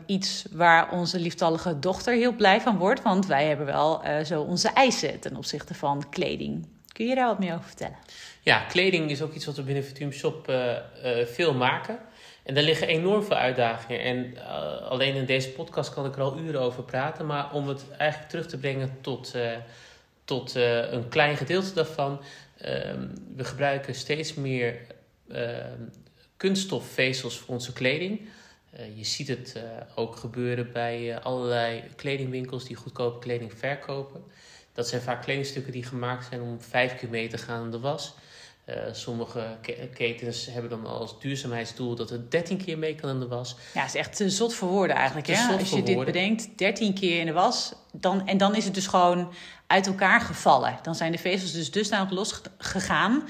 iets 0.06 0.44
waar 0.50 0.90
onze 0.90 1.20
lieftallige 1.20 1.78
dochter 1.78 2.14
heel 2.14 2.32
blij 2.32 2.60
van 2.60 2.78
wordt, 2.78 3.02
want 3.02 3.26
wij 3.26 3.46
hebben 3.46 3.66
wel 3.66 4.06
uh, 4.06 4.24
zo 4.24 4.42
onze 4.42 4.68
eisen 4.68 5.20
ten 5.20 5.36
opzichte 5.36 5.74
van 5.74 6.04
kleding. 6.10 6.66
Kun 6.94 7.06
je 7.06 7.14
daar 7.14 7.26
wat 7.26 7.38
meer 7.38 7.54
over 7.54 7.66
vertellen? 7.66 7.96
Ja, 8.42 8.60
kleding 8.60 9.10
is 9.10 9.22
ook 9.22 9.32
iets 9.32 9.44
wat 9.44 9.56
we 9.56 9.62
binnen 9.62 9.84
Futum 9.84 10.12
Shop 10.12 10.48
uh, 10.48 10.72
uh, 11.04 11.26
veel 11.26 11.54
maken. 11.54 11.98
En 12.42 12.54
daar 12.54 12.64
liggen 12.64 12.88
enorm 12.88 13.22
veel 13.22 13.36
uitdagingen. 13.36 14.00
En 14.00 14.32
uh, 14.34 14.82
alleen 14.82 15.14
in 15.14 15.24
deze 15.24 15.50
podcast 15.50 15.94
kan 15.94 16.06
ik 16.06 16.14
er 16.14 16.22
al 16.22 16.38
uren 16.38 16.60
over 16.60 16.82
praten. 16.82 17.26
Maar 17.26 17.52
om 17.52 17.68
het 17.68 17.84
eigenlijk 17.98 18.30
terug 18.30 18.46
te 18.46 18.58
brengen 18.58 18.98
tot, 19.00 19.34
tot 20.24 20.54
een 20.54 21.08
klein 21.08 21.36
gedeelte 21.36 21.74
daarvan. 21.74 22.20
Ehm, 22.58 23.06
we 23.36 23.44
gebruiken 23.44 23.94
steeds 23.94 24.34
meer 24.34 24.80
ehm, 25.28 25.82
kunststofvezels 26.36 27.38
voor 27.38 27.54
onze 27.54 27.72
kleding. 27.72 28.28
je 28.94 29.04
ziet 29.04 29.28
het 29.28 29.56
ook 29.94 30.16
gebeuren 30.16 30.72
bij 30.72 31.20
allerlei 31.20 31.82
kledingwinkels 31.96 32.64
die 32.64 32.76
goedkope 32.76 33.18
kleding 33.18 33.52
verkopen. 33.54 34.24
Dat 34.74 34.88
zijn 34.88 35.02
vaak 35.02 35.22
kledingstukken 35.22 35.72
die 35.72 35.84
gemaakt 35.84 36.26
zijn 36.30 36.40
om 36.40 36.60
vijf 36.60 36.96
keer 36.96 37.08
mee 37.08 37.28
te 37.28 37.38
gaan 37.38 37.64
in 37.64 37.70
de 37.70 37.80
was. 37.80 38.14
Uh, 38.68 38.76
sommige 38.92 39.56
ketens 39.94 40.46
hebben 40.46 40.70
dan 40.70 40.86
als 40.86 41.20
duurzaamheidsdoel 41.20 41.94
dat 41.94 42.10
het 42.10 42.30
13 42.30 42.64
keer 42.64 42.78
mee 42.78 42.94
kan 42.94 43.10
in 43.10 43.20
de 43.20 43.28
was. 43.28 43.56
Ja, 43.74 43.80
het 43.80 43.94
is 43.94 44.00
echt 44.00 44.16
te 44.16 44.30
zot 44.30 44.54
voor 44.54 44.68
woorden 44.68 44.96
eigenlijk. 44.96 45.26
Hè? 45.26 45.56
Als 45.58 45.70
je 45.70 45.82
dit 45.82 46.04
bedenkt, 46.04 46.58
13 46.58 46.94
keer 46.94 47.20
in 47.20 47.26
de 47.26 47.32
was. 47.32 47.74
Dan, 47.92 48.26
en 48.26 48.36
dan 48.36 48.54
is 48.54 48.64
het 48.64 48.74
dus 48.74 48.86
gewoon 48.86 49.32
uit 49.66 49.86
elkaar 49.86 50.20
gevallen. 50.20 50.78
Dan 50.82 50.94
zijn 50.94 51.12
de 51.12 51.18
vezels 51.18 51.52
dus 51.52 51.70
dusdanig 51.70 52.10
losgegaan. 52.10 53.28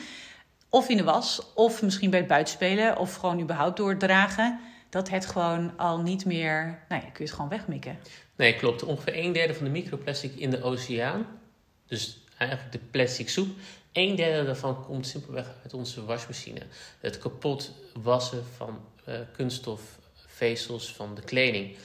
Of 0.69 0.89
in 0.89 0.97
de 0.97 1.05
was, 1.05 1.53
of 1.55 1.83
misschien 1.83 2.11
bij 2.11 2.19
het 2.19 2.29
buitenspelen, 2.29 2.99
of 2.99 3.15
gewoon 3.15 3.41
überhaupt 3.41 3.77
doordragen. 3.77 4.61
dat 4.91 5.09
het 5.09 5.27
gewoon 5.27 5.73
al 5.77 6.01
niet 6.01 6.25
meer, 6.25 6.85
nou 6.89 7.03
ja, 7.03 7.09
kun 7.09 7.25
je 7.25 7.25
het 7.25 7.33
gewoon 7.33 7.49
wegmikken. 7.49 7.99
Nee, 8.37 8.55
klopt. 8.55 8.83
Ongeveer 8.83 9.19
een 9.19 9.33
derde 9.33 9.55
van 9.55 9.65
de 9.65 9.71
microplastic 9.71 10.35
in 10.37 10.51
de 10.51 10.63
oceaan, 10.63 11.41
dus 11.87 12.19
eigenlijk 12.39 12.73
de 12.73 12.81
plastic 12.91 13.29
soep, 13.29 13.49
een 13.93 14.17
derde 14.17 14.45
daarvan 14.45 14.85
komt 14.85 15.07
simpelweg 15.07 15.47
uit 15.63 15.75
onze 15.75 16.05
wasmachine. 16.05 16.61
Het 17.01 17.19
kapot 17.19 17.73
wassen 18.03 18.45
van 18.57 18.81
uh, 19.09 19.15
kunststof, 19.33 19.99
vezels 20.27 20.93
van 20.93 21.15
de 21.15 21.23
kleding. 21.23 21.77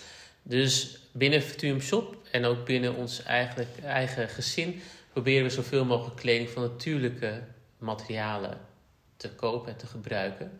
Dus 0.44 1.00
binnen 1.12 1.41
Futurum 1.41 1.82
Shop 1.82 2.15
en 2.32 2.46
ook 2.46 2.65
binnen 2.65 2.96
ons 2.96 3.24
eigen, 3.24 3.68
eigen 3.84 4.29
gezin 4.29 4.82
proberen 5.12 5.44
we 5.44 5.50
zoveel 5.50 5.86
mogelijk 5.86 6.15
kleding 6.15 6.50
van 6.50 6.62
natuurlijke 6.62 7.44
materialen 7.77 8.58
te 9.18 9.29
kopen 9.29 9.72
en 9.72 9.77
te 9.77 9.88
gebruiken. 9.88 10.60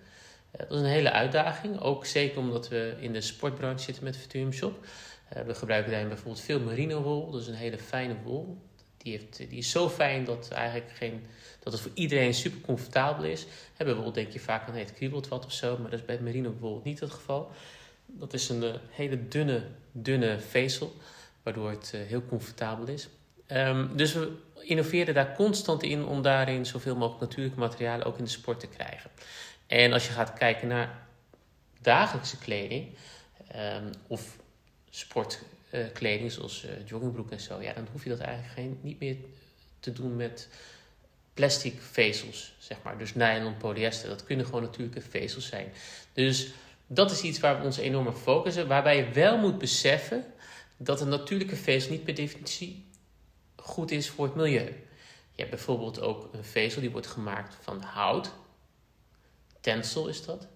Eh, 0.51 0.60
dat 0.60 0.72
is 0.72 0.77
een 0.77 0.86
hele 0.86 1.12
uitdaging, 1.12 1.79
ook 1.79 2.05
zeker 2.05 2.38
omdat 2.38 2.67
we 2.67 2.96
in 3.00 3.13
de 3.13 3.22
sportbranche 3.22 3.84
zitten 3.84 4.03
met 4.03 4.17
Futurum 4.17 4.53
Shop. 4.53 4.86
Eh, 5.29 5.43
we 5.43 5.55
gebruiken 5.55 5.91
daarin 5.91 6.09
bijvoorbeeld 6.09 6.43
veel 6.43 6.59
merino 6.59 7.01
wol, 7.01 7.38
is 7.38 7.48
een 7.48 7.53
hele 7.53 7.77
fijne 7.77 8.15
wol. 8.24 8.57
Die, 8.98 9.12
heeft, 9.12 9.38
die 9.38 9.57
is 9.57 9.71
zo 9.71 9.89
fijn 9.89 10.24
dat, 10.24 10.51
eigenlijk 10.51 10.91
geen, 10.91 11.25
dat 11.59 11.74
het 11.74 11.81
voor 11.81 11.91
iedereen 11.93 12.33
super 12.33 12.62
comfortabel 12.62 13.24
is. 13.24 13.45
Hebben 13.74 13.95
we 13.95 14.01
wel 14.01 14.12
denk 14.12 14.31
je 14.31 14.39
vaak 14.39 14.67
aan 14.67 14.75
het 14.75 14.93
kriebelt 14.93 15.27
wat 15.27 15.45
of 15.45 15.51
zo, 15.51 15.77
maar 15.77 15.89
dat 15.89 16.00
is 16.00 16.05
bij 16.05 16.19
merino 16.19 16.55
wol 16.59 16.81
niet 16.83 17.00
het 17.00 17.12
geval. 17.12 17.51
Dat 18.05 18.33
is 18.33 18.50
een 18.50 18.63
eh, 18.63 18.74
hele 18.89 19.27
dunne, 19.27 19.63
dunne 19.91 20.39
vezel, 20.39 20.95
waardoor 21.43 21.69
het 21.69 21.91
heel 21.91 22.25
comfortabel 22.25 22.88
is. 22.88 23.09
Um, 23.48 23.98
dus 23.98 24.13
we 24.13 24.38
innoveren 24.62 25.13
daar 25.13 25.36
constant 25.36 25.83
in 25.83 26.05
om 26.05 26.21
daarin 26.21 26.65
zoveel 26.65 26.95
mogelijk 26.95 27.21
natuurlijke 27.21 27.59
materialen 27.59 28.05
ook 28.05 28.17
in 28.17 28.24
de 28.24 28.29
sport 28.29 28.59
te 28.59 28.67
krijgen. 28.67 29.09
En 29.67 29.93
als 29.93 30.07
je 30.07 30.13
gaat 30.13 30.33
kijken 30.33 30.67
naar 30.67 31.07
dagelijkse 31.81 32.38
kleding 32.38 32.88
um, 33.55 33.89
of 34.07 34.38
sportkleding, 34.89 36.31
zoals 36.31 36.65
uh, 36.65 36.72
joggingbroek 36.86 37.31
en 37.31 37.39
zo, 37.39 37.62
ja, 37.62 37.74
dan 37.74 37.88
hoef 37.91 38.03
je 38.03 38.10
dat 38.10 38.19
eigenlijk 38.19 38.53
geen, 38.53 38.79
niet 38.81 39.00
meer 39.00 39.15
te 39.79 39.91
doen 39.91 40.15
met 40.15 40.48
plastic 41.34 41.81
vezels, 41.81 42.53
zeg 42.58 42.77
maar. 42.84 42.98
Dus 42.98 43.15
nylon, 43.15 43.58
polyester, 43.58 44.10
dat 44.10 44.24
kunnen 44.24 44.46
gewoon 44.46 44.62
natuurlijke 44.62 45.01
vezels 45.01 45.48
zijn. 45.48 45.72
Dus 46.13 46.51
dat 46.88 47.12
is 47.12 47.22
iets 47.22 47.39
waar 47.39 47.60
we 47.60 47.65
ons 47.65 47.77
enorm 47.77 48.08
op 48.08 48.15
focussen, 48.15 48.67
waarbij 48.67 48.98
je 48.98 49.12
wel 49.12 49.38
moet 49.38 49.58
beseffen 49.58 50.25
dat 50.77 51.01
een 51.01 51.10
natuurlijke 51.10 51.55
vezel 51.55 51.91
niet 51.91 52.03
per 52.03 52.15
definitie 52.15 52.86
goed 53.55 53.91
is 53.91 54.10
voor 54.10 54.25
het 54.25 54.36
milieu. 54.36 54.65
Je 55.31 55.46
hebt 55.46 55.50
bijvoorbeeld 55.50 56.01
ook 56.01 56.29
een 56.34 56.43
vezel 56.43 56.81
die 56.81 56.91
wordt 56.91 57.08
gemaakt 57.08 57.58
van 57.62 57.81
hout. 57.81 58.31
Tencel 59.60 60.08
is 60.08 60.25
dat. 60.25 60.48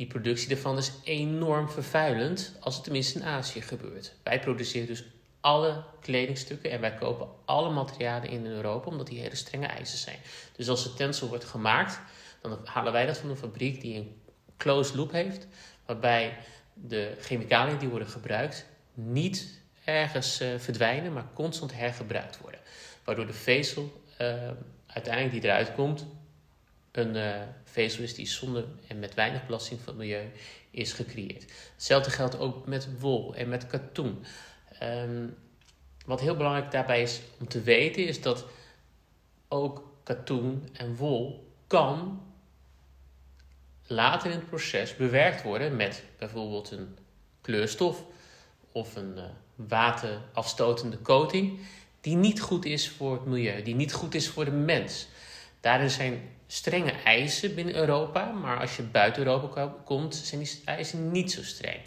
Die 0.00 0.08
productie 0.08 0.48
daarvan 0.48 0.78
is 0.78 0.92
enorm 1.04 1.70
vervuilend 1.70 2.52
als 2.60 2.74
het 2.74 2.84
tenminste 2.84 3.18
in 3.18 3.24
Azië 3.24 3.62
gebeurt. 3.62 4.14
Wij 4.22 4.40
produceren 4.40 4.86
dus 4.86 5.04
alle 5.40 5.84
kledingstukken 6.00 6.70
en 6.70 6.80
wij 6.80 6.94
kopen 6.94 7.28
alle 7.44 7.70
materialen 7.70 8.28
in 8.28 8.46
Europa 8.46 8.90
omdat 8.90 9.06
die 9.06 9.20
hele 9.20 9.34
strenge 9.34 9.66
eisen 9.66 9.98
zijn. 9.98 10.16
Dus 10.56 10.68
als 10.68 10.82
de 10.82 10.94
tencel 10.94 11.28
wordt 11.28 11.44
gemaakt, 11.44 12.00
dan 12.42 12.58
halen 12.64 12.92
wij 12.92 13.06
dat 13.06 13.18
van 13.18 13.30
een 13.30 13.36
fabriek 13.36 13.80
die 13.80 13.96
een 13.96 14.20
closed 14.56 14.94
loop 14.94 15.12
heeft, 15.12 15.46
waarbij 15.86 16.36
de 16.74 17.16
chemicaliën 17.20 17.78
die 17.78 17.88
worden 17.88 18.08
gebruikt 18.08 18.66
niet 18.94 19.60
ergens 19.84 20.40
uh, 20.40 20.48
verdwijnen, 20.58 21.12
maar 21.12 21.26
constant 21.34 21.74
hergebruikt 21.74 22.40
worden. 22.40 22.60
Waardoor 23.04 23.26
de 23.26 23.32
vezel 23.32 24.02
uh, 24.20 24.50
uiteindelijk 24.86 25.34
die 25.34 25.50
eruit 25.50 25.74
komt, 25.74 26.06
een 27.00 27.16
uh, 27.16 27.42
vezel 27.64 28.02
is 28.02 28.14
die 28.14 28.26
zonder 28.26 28.64
en 28.86 28.98
met 28.98 29.14
weinig 29.14 29.46
belasting 29.46 29.80
van 29.80 29.88
het 29.88 30.02
milieu 30.02 30.30
is 30.70 30.92
gecreëerd. 30.92 31.44
Hetzelfde 31.74 32.10
geldt 32.10 32.38
ook 32.38 32.66
met 32.66 32.88
wol 32.98 33.34
en 33.34 33.48
met 33.48 33.66
katoen. 33.66 34.24
Um, 34.82 35.36
wat 36.06 36.20
heel 36.20 36.36
belangrijk 36.36 36.70
daarbij 36.70 37.02
is 37.02 37.20
om 37.40 37.48
te 37.48 37.62
weten, 37.62 38.06
is 38.06 38.22
dat 38.22 38.46
ook 39.48 39.92
katoen 40.02 40.68
en 40.72 40.96
wol 40.96 41.52
kan 41.66 42.22
later 43.86 44.30
in 44.30 44.36
het 44.36 44.46
proces 44.46 44.96
bewerkt 44.96 45.42
worden 45.42 45.76
met 45.76 46.04
bijvoorbeeld 46.18 46.70
een 46.70 46.96
kleurstof 47.40 48.04
of 48.72 48.96
een 48.96 49.14
uh, 49.16 49.24
waterafstotende 49.54 51.02
coating, 51.02 51.58
die 52.00 52.16
niet 52.16 52.40
goed 52.40 52.64
is 52.64 52.88
voor 52.88 53.12
het 53.12 53.24
milieu, 53.24 53.62
die 53.62 53.74
niet 53.74 53.92
goed 53.92 54.14
is 54.14 54.28
voor 54.28 54.44
de 54.44 54.50
mens. 54.50 55.08
Daarin 55.60 55.90
zijn 55.90 56.28
strenge 56.52 56.90
eisen 56.90 57.54
binnen 57.54 57.74
Europa, 57.74 58.24
maar 58.24 58.60
als 58.60 58.76
je 58.76 58.82
buiten 58.82 59.26
Europa 59.26 59.74
komt, 59.84 60.14
zijn 60.14 60.40
die 60.40 60.60
eisen 60.64 61.10
niet 61.10 61.32
zo 61.32 61.42
streng. 61.42 61.80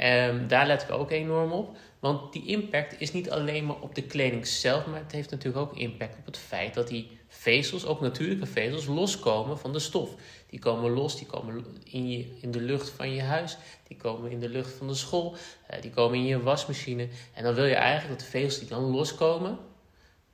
Um, 0.00 0.48
daar 0.48 0.66
letten 0.66 0.88
we 0.88 0.94
ook 0.94 1.10
enorm 1.10 1.52
op, 1.52 1.76
want 1.98 2.32
die 2.32 2.46
impact 2.46 3.00
is 3.00 3.12
niet 3.12 3.30
alleen 3.30 3.66
maar 3.66 3.80
op 3.80 3.94
de 3.94 4.02
kleding 4.02 4.46
zelf, 4.46 4.86
maar 4.86 4.98
het 4.98 5.12
heeft 5.12 5.30
natuurlijk 5.30 5.64
ook 5.64 5.76
impact 5.76 6.18
op 6.18 6.26
het 6.26 6.38
feit 6.38 6.74
dat 6.74 6.88
die 6.88 7.18
vezels, 7.28 7.86
ook 7.86 8.00
natuurlijke 8.00 8.46
vezels, 8.46 8.86
loskomen 8.86 9.58
van 9.58 9.72
de 9.72 9.78
stof. 9.78 10.10
Die 10.46 10.58
komen 10.58 10.90
los, 10.90 11.16
die 11.16 11.26
komen 11.26 11.64
in, 11.84 12.10
je, 12.10 12.26
in 12.40 12.50
de 12.50 12.60
lucht 12.60 12.90
van 12.90 13.14
je 13.14 13.22
huis, 13.22 13.56
die 13.88 13.96
komen 13.96 14.30
in 14.30 14.40
de 14.40 14.48
lucht 14.48 14.72
van 14.72 14.86
de 14.86 14.94
school, 14.94 15.36
uh, 15.70 15.80
die 15.80 15.90
komen 15.90 16.18
in 16.18 16.24
je 16.24 16.42
wasmachine. 16.42 17.08
En 17.34 17.44
dan 17.44 17.54
wil 17.54 17.64
je 17.64 17.74
eigenlijk 17.74 18.18
dat 18.18 18.26
de 18.26 18.38
vezels 18.38 18.58
die 18.58 18.68
dan 18.68 18.82
loskomen, 18.82 19.58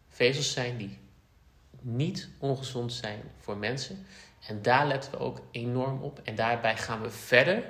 vezels 0.08 0.52
zijn 0.52 0.76
die 0.76 0.98
niet 1.82 2.28
ongezond 2.38 2.92
zijn 2.92 3.20
voor 3.40 3.56
mensen. 3.56 4.06
En 4.46 4.62
daar 4.62 4.86
letten 4.86 5.10
we 5.10 5.18
ook 5.18 5.40
enorm 5.50 6.02
op. 6.02 6.20
En 6.24 6.34
daarbij 6.34 6.76
gaan 6.76 7.02
we 7.02 7.10
verder 7.10 7.62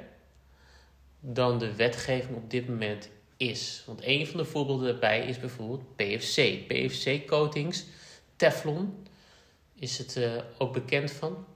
dan 1.21 1.59
de 1.59 1.75
wetgeving 1.75 2.37
op 2.37 2.51
dit 2.51 2.69
moment 2.69 3.09
is. 3.37 3.83
Want 3.87 4.01
een 4.05 4.27
van 4.27 4.37
de 4.37 4.45
voorbeelden 4.45 4.87
daarbij 4.87 5.27
is 5.27 5.41
bijvoorbeeld 5.41 5.97
PFC. 5.97 6.67
PFC-coatings, 6.69 7.85
Teflon 8.37 9.07
is 9.75 9.99
het 9.99 10.17
uh, 10.17 10.33
ook 10.59 10.73
bekend 10.73 11.11
van. 11.11 11.47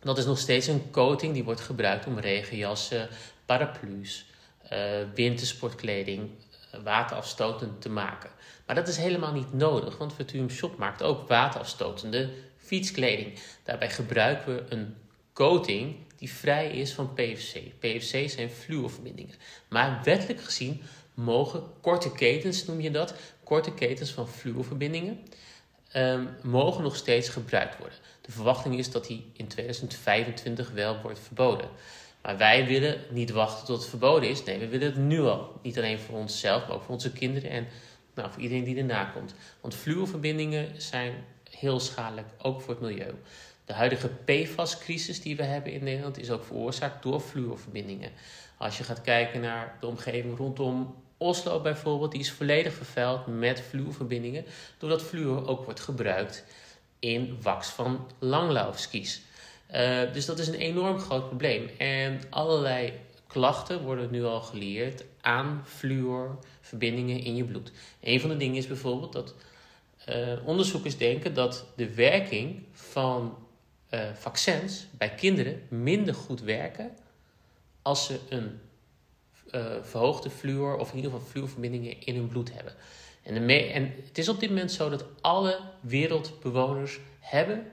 Dat 0.00 0.18
is 0.18 0.24
nog 0.24 0.38
steeds 0.38 0.66
een 0.66 0.90
coating 0.90 1.34
die 1.34 1.44
wordt 1.44 1.60
gebruikt 1.60 2.06
om 2.06 2.18
regenjassen, 2.18 3.08
paraplu's, 3.46 4.26
uh, 4.72 4.78
wintersportkleding 5.14 6.30
waterafstotend 6.82 7.80
te 7.80 7.88
maken. 7.88 8.30
Maar 8.66 8.76
dat 8.76 8.88
is 8.88 8.96
helemaal 8.96 9.32
niet 9.32 9.52
nodig, 9.52 9.98
want 9.98 10.14
Vertuum 10.14 10.50
Shop 10.50 10.78
maakt 10.78 11.02
ook 11.02 11.28
waterafstotende 11.28 12.30
fietskleding. 12.56 13.38
Daarbij 13.62 13.90
gebruiken 13.90 14.54
we 14.54 14.64
een 14.68 14.96
coating 15.32 15.96
die 16.16 16.30
vrij 16.30 16.70
is 16.70 16.92
van 16.92 17.14
PVC. 17.14 17.78
PVC 17.78 18.30
zijn 18.30 18.50
fluorverbindingen. 18.50 19.34
Maar 19.68 20.00
wettelijk 20.04 20.40
gezien 20.40 20.82
mogen 21.14 21.62
korte 21.80 22.12
ketens, 22.12 22.64
noem 22.64 22.80
je 22.80 22.90
dat, 22.90 23.14
korte 23.44 23.74
ketens 23.74 24.10
van 24.10 24.28
fluorverbindingen, 24.28 25.18
um, 25.96 26.28
mogen 26.42 26.82
nog 26.82 26.96
steeds 26.96 27.28
gebruikt 27.28 27.78
worden. 27.78 27.98
De 28.20 28.32
verwachting 28.32 28.78
is 28.78 28.90
dat 28.90 29.06
die 29.06 29.30
in 29.32 29.46
2025 29.46 30.70
wel 30.70 31.00
wordt 31.02 31.18
verboden. 31.18 31.68
Maar 32.26 32.36
wij 32.36 32.66
willen 32.66 33.00
niet 33.10 33.30
wachten 33.30 33.66
tot 33.66 33.78
het 33.78 33.88
verboden 33.88 34.28
is. 34.28 34.44
Nee, 34.44 34.58
we 34.58 34.68
willen 34.68 34.86
het 34.86 34.96
nu 34.96 35.20
al. 35.20 35.60
Niet 35.62 35.78
alleen 35.78 35.98
voor 35.98 36.18
onszelf, 36.18 36.66
maar 36.66 36.76
ook 36.76 36.82
voor 36.82 36.94
onze 36.94 37.12
kinderen 37.12 37.50
en 37.50 37.66
nou, 38.14 38.30
voor 38.32 38.42
iedereen 38.42 38.64
die 38.64 38.76
erna 38.76 39.04
komt. 39.04 39.34
Want 39.60 39.74
fluorverbindingen 39.74 40.82
zijn 40.82 41.12
heel 41.50 41.80
schadelijk, 41.80 42.26
ook 42.42 42.60
voor 42.60 42.70
het 42.74 42.82
milieu. 42.82 43.14
De 43.64 43.72
huidige 43.72 44.08
PFAS-crisis 44.08 45.20
die 45.20 45.36
we 45.36 45.42
hebben 45.42 45.72
in 45.72 45.84
Nederland 45.84 46.18
is 46.18 46.30
ook 46.30 46.44
veroorzaakt 46.44 47.02
door 47.02 47.20
fluorverbindingen. 47.20 48.10
Als 48.56 48.78
je 48.78 48.84
gaat 48.84 49.00
kijken 49.00 49.40
naar 49.40 49.76
de 49.80 49.86
omgeving 49.86 50.36
rondom 50.36 50.94
Oslo 51.16 51.60
bijvoorbeeld, 51.60 52.10
die 52.10 52.20
is 52.20 52.32
volledig 52.32 52.72
vervuild 52.72 53.26
met 53.26 53.60
fluorverbindingen, 53.60 54.44
doordat 54.78 55.02
fluor 55.02 55.48
ook 55.48 55.64
wordt 55.64 55.80
gebruikt 55.80 56.44
in 56.98 57.38
wax 57.42 57.68
van 57.68 58.10
langlaufskis. 58.18 59.20
Uh, 59.74 60.12
dus 60.12 60.26
dat 60.26 60.38
is 60.38 60.48
een 60.48 60.54
enorm 60.54 60.98
groot 60.98 61.26
probleem. 61.28 61.70
En 61.78 62.20
allerlei 62.30 62.92
klachten 63.26 63.82
worden 63.82 64.10
nu 64.10 64.24
al 64.24 64.40
geleerd 64.40 65.04
aan 65.20 65.62
fluorverbindingen 65.64 67.20
in 67.20 67.36
je 67.36 67.44
bloed. 67.44 67.72
Een 68.00 68.20
van 68.20 68.30
de 68.30 68.36
dingen 68.36 68.56
is 68.56 68.66
bijvoorbeeld 68.66 69.12
dat 69.12 69.34
uh, 70.08 70.46
onderzoekers 70.46 70.96
denken 70.96 71.34
dat 71.34 71.66
de 71.76 71.94
werking 71.94 72.62
van 72.72 73.38
uh, 73.90 74.00
vaccins 74.14 74.86
bij 74.98 75.14
kinderen 75.14 75.62
minder 75.68 76.14
goed 76.14 76.40
werken 76.40 76.90
als 77.82 78.06
ze 78.06 78.18
een 78.28 78.60
verhoogde 79.82 80.30
fluor 80.30 80.76
of 80.76 80.90
in 80.90 80.96
ieder 80.96 81.10
geval 81.10 81.26
fluorverbindingen 81.26 82.00
in 82.00 82.14
hun 82.14 82.28
bloed 82.28 82.52
hebben. 82.52 82.74
En, 83.22 83.48
en 83.48 83.94
het 84.04 84.18
is 84.18 84.28
op 84.28 84.40
dit 84.40 84.48
moment 84.48 84.72
zo 84.72 84.88
dat 84.88 85.04
alle 85.20 85.60
wereldbewoners 85.80 86.98
hebben 87.20 87.66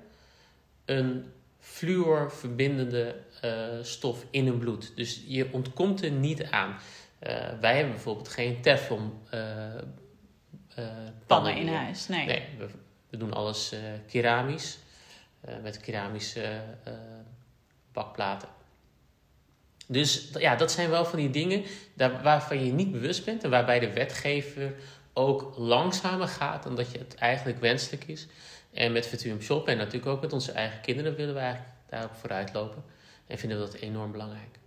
een 0.86 1.32
fluorverbindende 1.64 3.16
uh, 3.46 3.52
stof 3.82 4.26
in 4.30 4.46
hun 4.46 4.58
bloed. 4.58 4.92
Dus 4.96 5.24
je 5.28 5.48
ontkomt 5.52 6.04
er 6.04 6.12
niet 6.12 6.44
aan. 6.44 6.70
Uh, 6.70 6.80
wij 7.60 7.76
hebben 7.76 7.94
bijvoorbeeld 7.94 8.30
geen 8.30 8.62
teflon 8.62 9.14
pannen 11.28 11.56
in 11.56 11.68
huis. 11.68 12.08
Nee, 12.08 12.26
nee 12.26 12.44
we, 12.58 12.68
we 13.10 13.18
doen 13.18 13.34
alles 13.34 13.76
keramisch. 14.08 14.78
met 15.62 15.80
keramische 15.80 16.62
bakplaten. 17.94 18.50
Dus 19.88 20.30
ja, 20.34 20.56
dat 20.56 20.72
zijn 20.72 20.90
wel 20.90 21.06
van 21.06 21.20
die 21.20 21.30
dingen 21.30 21.64
daar, 21.94 22.24
waarvan 22.24 22.66
je 22.66 22.72
niet 22.72 22.92
bewust 22.92 23.26
bent 23.26 23.44
en 23.44 23.50
waarbij 23.50 23.80
de 23.80 23.94
wetgever 23.94 24.74
ook 25.14 25.54
langzamer 25.58 26.28
gaat 26.28 26.64
dan 26.64 26.76
dat 26.76 26.92
je 26.92 26.98
het 26.98 27.16
eigenlijk 27.16 27.60
wenselijk 27.60 28.04
is. 28.04 28.28
En 28.74 28.92
met 28.92 29.08
Virtuum 29.08 29.42
Shop 29.42 29.68
en 29.68 29.78
natuurlijk 29.78 30.06
ook 30.06 30.22
met 30.22 30.34
onze 30.34 30.52
eigen 30.52 30.82
kinderen 30.82 31.16
willen 31.16 31.34
we 31.34 31.40
eigenlijk 31.40 31.74
daarop 31.90 32.16
vooruit 32.16 32.54
lopen. 32.54 32.84
En 33.28 33.38
vinden 33.38 33.60
we 33.60 33.66
dat 33.66 33.74
enorm 33.74 34.12
belangrijk. 34.12 34.60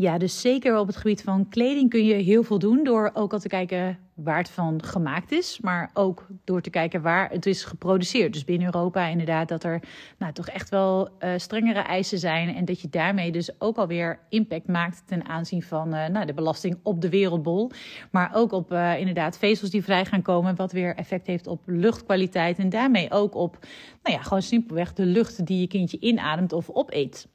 Ja, 0.00 0.18
dus 0.18 0.40
zeker 0.40 0.78
op 0.78 0.86
het 0.86 0.96
gebied 0.96 1.22
van 1.22 1.48
kleding 1.48 1.90
kun 1.90 2.04
je 2.04 2.14
heel 2.14 2.42
veel 2.42 2.58
doen 2.58 2.84
door 2.84 3.10
ook 3.14 3.32
al 3.32 3.38
te 3.38 3.48
kijken 3.48 3.98
waar 4.14 4.38
het 4.38 4.50
van 4.50 4.84
gemaakt 4.84 5.32
is, 5.32 5.58
maar 5.60 5.90
ook 5.94 6.26
door 6.44 6.60
te 6.60 6.70
kijken 6.70 7.02
waar 7.02 7.30
het 7.30 7.46
is 7.46 7.64
geproduceerd. 7.64 8.32
Dus 8.32 8.44
binnen 8.44 8.66
Europa 8.66 9.06
inderdaad 9.06 9.48
dat 9.48 9.64
er 9.64 9.82
nou, 10.18 10.32
toch 10.32 10.48
echt 10.48 10.68
wel 10.68 11.08
uh, 11.08 11.30
strengere 11.36 11.78
eisen 11.78 12.18
zijn 12.18 12.54
en 12.54 12.64
dat 12.64 12.80
je 12.80 12.88
daarmee 12.88 13.32
dus 13.32 13.60
ook 13.60 13.76
alweer 13.76 14.18
impact 14.28 14.68
maakt 14.68 15.02
ten 15.06 15.24
aanzien 15.24 15.62
van 15.62 15.94
uh, 15.94 16.06
nou, 16.06 16.26
de 16.26 16.34
belasting 16.34 16.78
op 16.82 17.00
de 17.00 17.08
wereldbol, 17.08 17.70
maar 18.10 18.30
ook 18.34 18.52
op 18.52 18.72
uh, 18.72 18.98
inderdaad 18.98 19.38
vezels 19.38 19.70
die 19.70 19.84
vrij 19.84 20.04
gaan 20.04 20.22
komen, 20.22 20.56
wat 20.56 20.72
weer 20.72 20.96
effect 20.96 21.26
heeft 21.26 21.46
op 21.46 21.62
luchtkwaliteit 21.66 22.58
en 22.58 22.68
daarmee 22.68 23.10
ook 23.10 23.34
op, 23.34 23.58
nou 24.02 24.16
ja, 24.16 24.22
gewoon 24.22 24.42
simpelweg 24.42 24.92
de 24.92 25.06
lucht 25.06 25.46
die 25.46 25.60
je 25.60 25.66
kindje 25.66 25.98
inademt 26.00 26.52
of 26.52 26.70
opeet. 26.70 27.28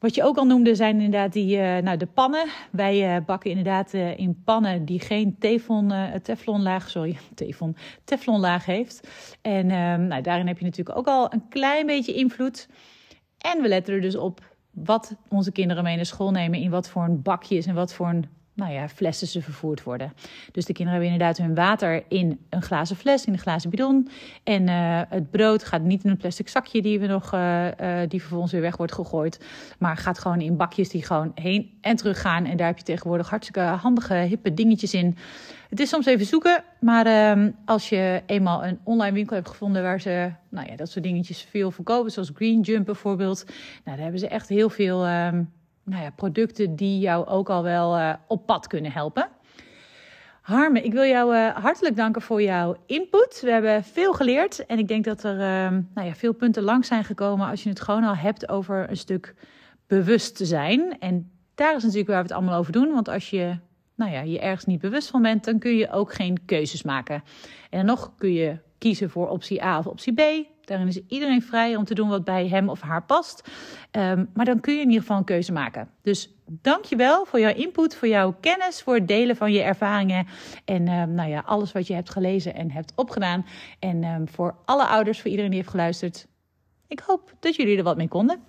Wat 0.00 0.14
je 0.14 0.24
ook 0.24 0.36
al 0.36 0.44
noemde 0.44 0.74
zijn 0.74 0.94
inderdaad 0.94 1.32
die, 1.32 1.56
uh, 1.56 1.78
nou, 1.78 1.96
de 1.96 2.06
pannen. 2.06 2.46
Wij 2.70 3.16
uh, 3.16 3.24
bakken 3.24 3.50
inderdaad 3.50 3.94
uh, 3.94 4.18
in 4.18 4.42
pannen 4.44 4.84
die 4.84 5.00
geen 5.00 5.36
teflon, 5.38 5.92
teflonlaag, 6.22 6.90
sorry, 6.90 7.18
teflon, 7.34 7.76
teflonlaag 8.04 8.64
heeft. 8.64 9.08
En 9.42 9.70
ehm, 9.70 10.06
nou, 10.06 10.22
daarin 10.22 10.46
heb 10.46 10.58
je 10.58 10.64
natuurlijk 10.64 10.98
ook 10.98 11.06
al 11.06 11.32
een 11.32 11.48
klein 11.48 11.86
beetje 11.86 12.14
invloed. 12.14 12.68
En 13.38 13.62
we 13.62 13.68
letten 13.68 13.94
er 13.94 14.00
dus 14.00 14.16
op 14.16 14.40
wat 14.70 15.16
onze 15.28 15.52
kinderen 15.52 15.82
mee 15.82 15.96
naar 15.96 16.06
school 16.06 16.30
nemen, 16.30 16.58
in 16.58 16.70
wat 16.70 16.88
voor 16.88 17.04
een 17.04 17.22
bakjes 17.22 17.66
en 17.66 17.74
wat 17.74 17.94
voor 17.94 18.08
een 18.08 18.26
nou 18.60 18.72
ja, 18.72 18.88
flessen 18.88 19.26
ze 19.26 19.42
vervoerd 19.42 19.82
worden. 19.82 20.12
Dus 20.52 20.64
de 20.64 20.72
kinderen 20.72 21.00
hebben 21.00 21.18
inderdaad 21.18 21.46
hun 21.46 21.54
water 21.54 22.02
in 22.08 22.40
een 22.48 22.62
glazen 22.62 22.96
fles, 22.96 23.24
in 23.24 23.32
een 23.32 23.38
glazen 23.38 23.70
bidon. 23.70 24.08
En 24.44 24.62
uh, 24.68 25.00
het 25.08 25.30
brood 25.30 25.64
gaat 25.64 25.82
niet 25.82 26.04
in 26.04 26.10
een 26.10 26.16
plastic 26.16 26.48
zakje 26.48 26.82
die, 26.82 27.00
we 27.00 27.06
nog, 27.06 27.34
uh, 27.34 27.66
uh, 27.66 27.98
die 28.08 28.20
vervolgens 28.20 28.52
weer 28.52 28.60
weg 28.60 28.76
wordt 28.76 28.92
gegooid. 28.92 29.44
Maar 29.78 29.96
gaat 29.96 30.18
gewoon 30.18 30.40
in 30.40 30.56
bakjes 30.56 30.88
die 30.88 31.04
gewoon 31.04 31.32
heen 31.34 31.78
en 31.80 31.96
terug 31.96 32.20
gaan. 32.20 32.44
En 32.44 32.56
daar 32.56 32.66
heb 32.66 32.78
je 32.78 32.84
tegenwoordig 32.84 33.30
hartstikke 33.30 33.60
handige, 33.60 34.14
hippe 34.14 34.54
dingetjes 34.54 34.94
in. 34.94 35.16
Het 35.68 35.80
is 35.80 35.88
soms 35.88 36.06
even 36.06 36.26
zoeken, 36.26 36.64
maar 36.80 37.36
uh, 37.38 37.46
als 37.64 37.88
je 37.88 38.22
eenmaal 38.26 38.64
een 38.64 38.78
online 38.84 39.12
winkel 39.12 39.36
hebt 39.36 39.48
gevonden 39.48 39.82
waar 39.82 40.00
ze 40.00 40.32
nou 40.48 40.70
ja, 40.70 40.76
dat 40.76 40.90
soort 40.90 41.04
dingetjes 41.04 41.42
veel 41.50 41.70
verkopen, 41.70 42.10
zoals 42.10 42.30
Green 42.34 42.60
Jump 42.60 42.86
bijvoorbeeld. 42.86 43.44
Nou, 43.46 43.56
daar 43.84 43.98
hebben 43.98 44.20
ze 44.20 44.28
echt 44.28 44.48
heel 44.48 44.70
veel 44.70 45.06
uh, 45.06 45.28
nou 45.84 46.02
ja, 46.02 46.10
producten 46.10 46.76
die 46.76 46.98
jou 46.98 47.26
ook 47.26 47.50
al 47.50 47.62
wel 47.62 47.98
uh, 47.98 48.14
op 48.26 48.46
pad 48.46 48.66
kunnen 48.66 48.92
helpen. 48.92 49.28
Harme, 50.40 50.82
ik 50.82 50.92
wil 50.92 51.04
jou 51.04 51.34
uh, 51.34 51.56
hartelijk 51.56 51.96
danken 51.96 52.22
voor 52.22 52.42
jouw 52.42 52.76
input. 52.86 53.40
We 53.42 53.50
hebben 53.50 53.84
veel 53.84 54.12
geleerd 54.12 54.66
en 54.66 54.78
ik 54.78 54.88
denk 54.88 55.04
dat 55.04 55.24
er 55.24 55.34
uh, 55.34 55.78
nou 55.94 56.06
ja, 56.06 56.14
veel 56.14 56.32
punten 56.32 56.62
langs 56.62 56.88
zijn 56.88 57.04
gekomen 57.04 57.48
als 57.48 57.62
je 57.62 57.68
het 57.68 57.80
gewoon 57.80 58.04
al 58.04 58.16
hebt 58.16 58.48
over 58.48 58.90
een 58.90 58.96
stuk 58.96 59.34
bewust 59.86 60.36
te 60.36 60.44
zijn. 60.44 60.98
En 60.98 61.30
daar 61.54 61.76
is 61.76 61.82
natuurlijk 61.82 62.08
waar 62.08 62.22
we 62.22 62.28
het 62.28 62.32
allemaal 62.32 62.58
over 62.58 62.72
doen. 62.72 62.92
Want 62.92 63.08
als 63.08 63.30
je 63.30 63.58
nou 63.94 64.12
ja, 64.12 64.20
je 64.20 64.40
ergens 64.40 64.64
niet 64.64 64.80
bewust 64.80 65.10
van 65.10 65.22
bent, 65.22 65.44
dan 65.44 65.58
kun 65.58 65.76
je 65.76 65.90
ook 65.90 66.12
geen 66.12 66.44
keuzes 66.44 66.82
maken. 66.82 67.22
En 67.70 67.78
dan 67.78 67.86
nog 67.86 68.12
kun 68.16 68.32
je 68.32 68.58
kiezen 68.78 69.10
voor 69.10 69.28
optie 69.28 69.64
A 69.64 69.78
of 69.78 69.86
optie 69.86 70.12
B. 70.12 70.20
Daarin 70.70 70.88
is 70.88 71.00
iedereen 71.08 71.42
vrij 71.42 71.76
om 71.76 71.84
te 71.84 71.94
doen 71.94 72.08
wat 72.08 72.24
bij 72.24 72.48
hem 72.48 72.68
of 72.68 72.80
haar 72.80 73.02
past. 73.02 73.48
Um, 73.92 74.30
maar 74.34 74.44
dan 74.44 74.60
kun 74.60 74.74
je 74.74 74.80
in 74.80 74.86
ieder 74.86 75.00
geval 75.00 75.16
een 75.16 75.24
keuze 75.24 75.52
maken. 75.52 75.88
Dus 76.02 76.34
dank 76.46 76.84
je 76.84 76.96
wel 76.96 77.24
voor 77.24 77.40
jouw 77.40 77.54
input, 77.54 77.96
voor 77.96 78.08
jouw 78.08 78.36
kennis, 78.40 78.82
voor 78.82 78.94
het 78.94 79.08
delen 79.08 79.36
van 79.36 79.52
je 79.52 79.62
ervaringen. 79.62 80.26
En 80.64 80.88
um, 80.88 81.14
nou 81.14 81.28
ja, 81.28 81.42
alles 81.46 81.72
wat 81.72 81.86
je 81.86 81.94
hebt 81.94 82.10
gelezen 82.10 82.54
en 82.54 82.70
hebt 82.70 82.92
opgedaan. 82.96 83.46
En 83.78 84.04
um, 84.04 84.28
voor 84.28 84.56
alle 84.64 84.86
ouders, 84.86 85.20
voor 85.20 85.30
iedereen 85.30 85.50
die 85.50 85.60
heeft 85.60 85.70
geluisterd. 85.70 86.26
Ik 86.88 87.00
hoop 87.00 87.34
dat 87.40 87.56
jullie 87.56 87.76
er 87.76 87.84
wat 87.84 87.96
mee 87.96 88.08
konden. 88.08 88.42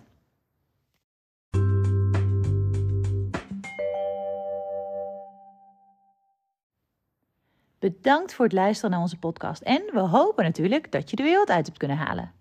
Bedankt 7.82 8.34
voor 8.34 8.46
het 8.46 8.54
luisteren 8.54 8.91
naar 8.91 9.00
onze 9.00 9.17
podcast. 9.17 9.62
En 9.62 9.84
we 9.94 10.00
hopen 10.00 10.44
natuurlijk 10.44 10.91
dat 10.91 11.10
je 11.10 11.17
er 11.17 11.38
wat 11.38 11.50
uit 11.50 11.65
hebt 11.65 11.78
kunnen 11.78 11.98
halen. 11.98 12.32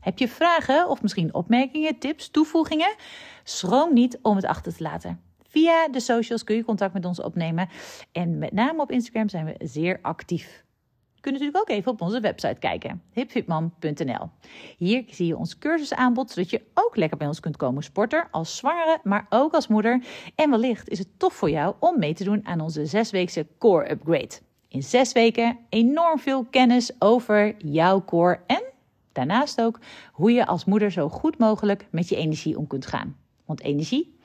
Heb 0.00 0.18
je 0.18 0.28
vragen 0.28 0.88
of 0.88 1.02
misschien 1.02 1.34
opmerkingen, 1.34 1.98
tips, 1.98 2.28
toevoegingen? 2.28 2.94
Schroom 3.44 3.92
niet 3.92 4.18
om 4.22 4.36
het 4.36 4.44
achter 4.44 4.76
te 4.76 4.82
laten. 4.82 5.20
Via 5.42 5.88
de 5.88 6.00
socials 6.00 6.44
kun 6.44 6.56
je 6.56 6.64
contact 6.64 6.92
met 6.92 7.04
ons 7.04 7.20
opnemen. 7.20 7.68
En 8.12 8.38
met 8.38 8.52
name 8.52 8.80
op 8.80 8.90
Instagram 8.90 9.28
zijn 9.28 9.44
we 9.44 9.54
zeer 9.66 9.98
actief. 10.02 10.64
Je 11.14 11.20
kunt 11.20 11.34
natuurlijk 11.34 11.62
ook 11.62 11.76
even 11.76 11.92
op 11.92 12.00
onze 12.00 12.20
website 12.20 12.58
kijken, 12.58 13.02
hipfitmam.nl. 13.12 14.30
Hier 14.76 15.04
zie 15.06 15.26
je 15.26 15.36
ons 15.36 15.58
cursusaanbod, 15.58 16.30
zodat 16.30 16.50
je 16.50 16.62
ook 16.74 16.96
lekker 16.96 17.18
bij 17.18 17.26
ons 17.26 17.40
kunt 17.40 17.56
komen 17.56 17.82
sporten, 17.82 18.28
als 18.30 18.56
zwangere, 18.56 19.00
maar 19.02 19.26
ook 19.28 19.54
als 19.54 19.66
moeder. 19.66 20.04
En 20.34 20.50
wellicht 20.50 20.88
is 20.88 20.98
het 20.98 21.18
tof 21.18 21.34
voor 21.34 21.50
jou 21.50 21.74
om 21.78 21.98
mee 21.98 22.14
te 22.14 22.24
doen 22.24 22.46
aan 22.46 22.60
onze 22.60 22.86
zesweekse 22.86 23.46
core 23.58 23.90
upgrade. 23.90 24.46
In 24.68 24.82
zes 24.82 25.12
weken 25.12 25.58
enorm 25.68 26.18
veel 26.18 26.44
kennis 26.44 26.90
over 26.98 27.54
jouw 27.56 28.04
core 28.04 28.40
en 28.46 28.62
daarnaast 29.12 29.60
ook 29.60 29.78
hoe 30.12 30.32
je 30.32 30.46
als 30.46 30.64
moeder 30.64 30.90
zo 30.90 31.08
goed 31.08 31.38
mogelijk 31.38 31.86
met 31.90 32.08
je 32.08 32.16
energie 32.16 32.58
om 32.58 32.66
kunt 32.66 32.86
gaan. 32.86 33.16
Want 33.44 33.60
energie, 33.60 34.18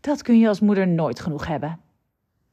dat 0.00 0.22
kun 0.22 0.38
je 0.38 0.48
als 0.48 0.60
moeder 0.60 0.88
nooit 0.88 1.20
genoeg 1.20 1.46
hebben. 1.46 1.80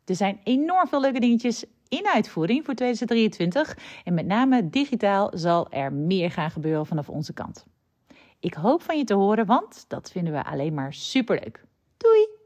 Er 0.06 0.16
zijn 0.16 0.40
enorm 0.44 0.88
veel 0.88 1.02
leuke 1.02 1.20
dingetjes 1.20 1.66
in 1.88 2.08
uitvoering 2.08 2.66
voor 2.66 2.74
2023 2.74 3.78
en 4.04 4.14
met 4.14 4.26
name 4.26 4.70
digitaal 4.70 5.32
zal 5.34 5.72
er 5.72 5.94
meer 5.94 6.32
gaan 6.32 6.52
gebeuren 6.52 6.86
vanaf 6.86 7.10
onze 7.10 7.34
kant. 7.34 7.66
Ik 8.40 8.54
hoop 8.54 8.82
van 8.82 8.98
je 8.98 9.04
te 9.04 9.14
horen, 9.14 9.46
want 9.46 9.86
dat 9.88 10.12
vinden 10.12 10.34
we 10.34 10.46
alleen 10.46 10.74
maar 10.74 10.94
superleuk. 10.94 11.64
Doei! 11.98 12.39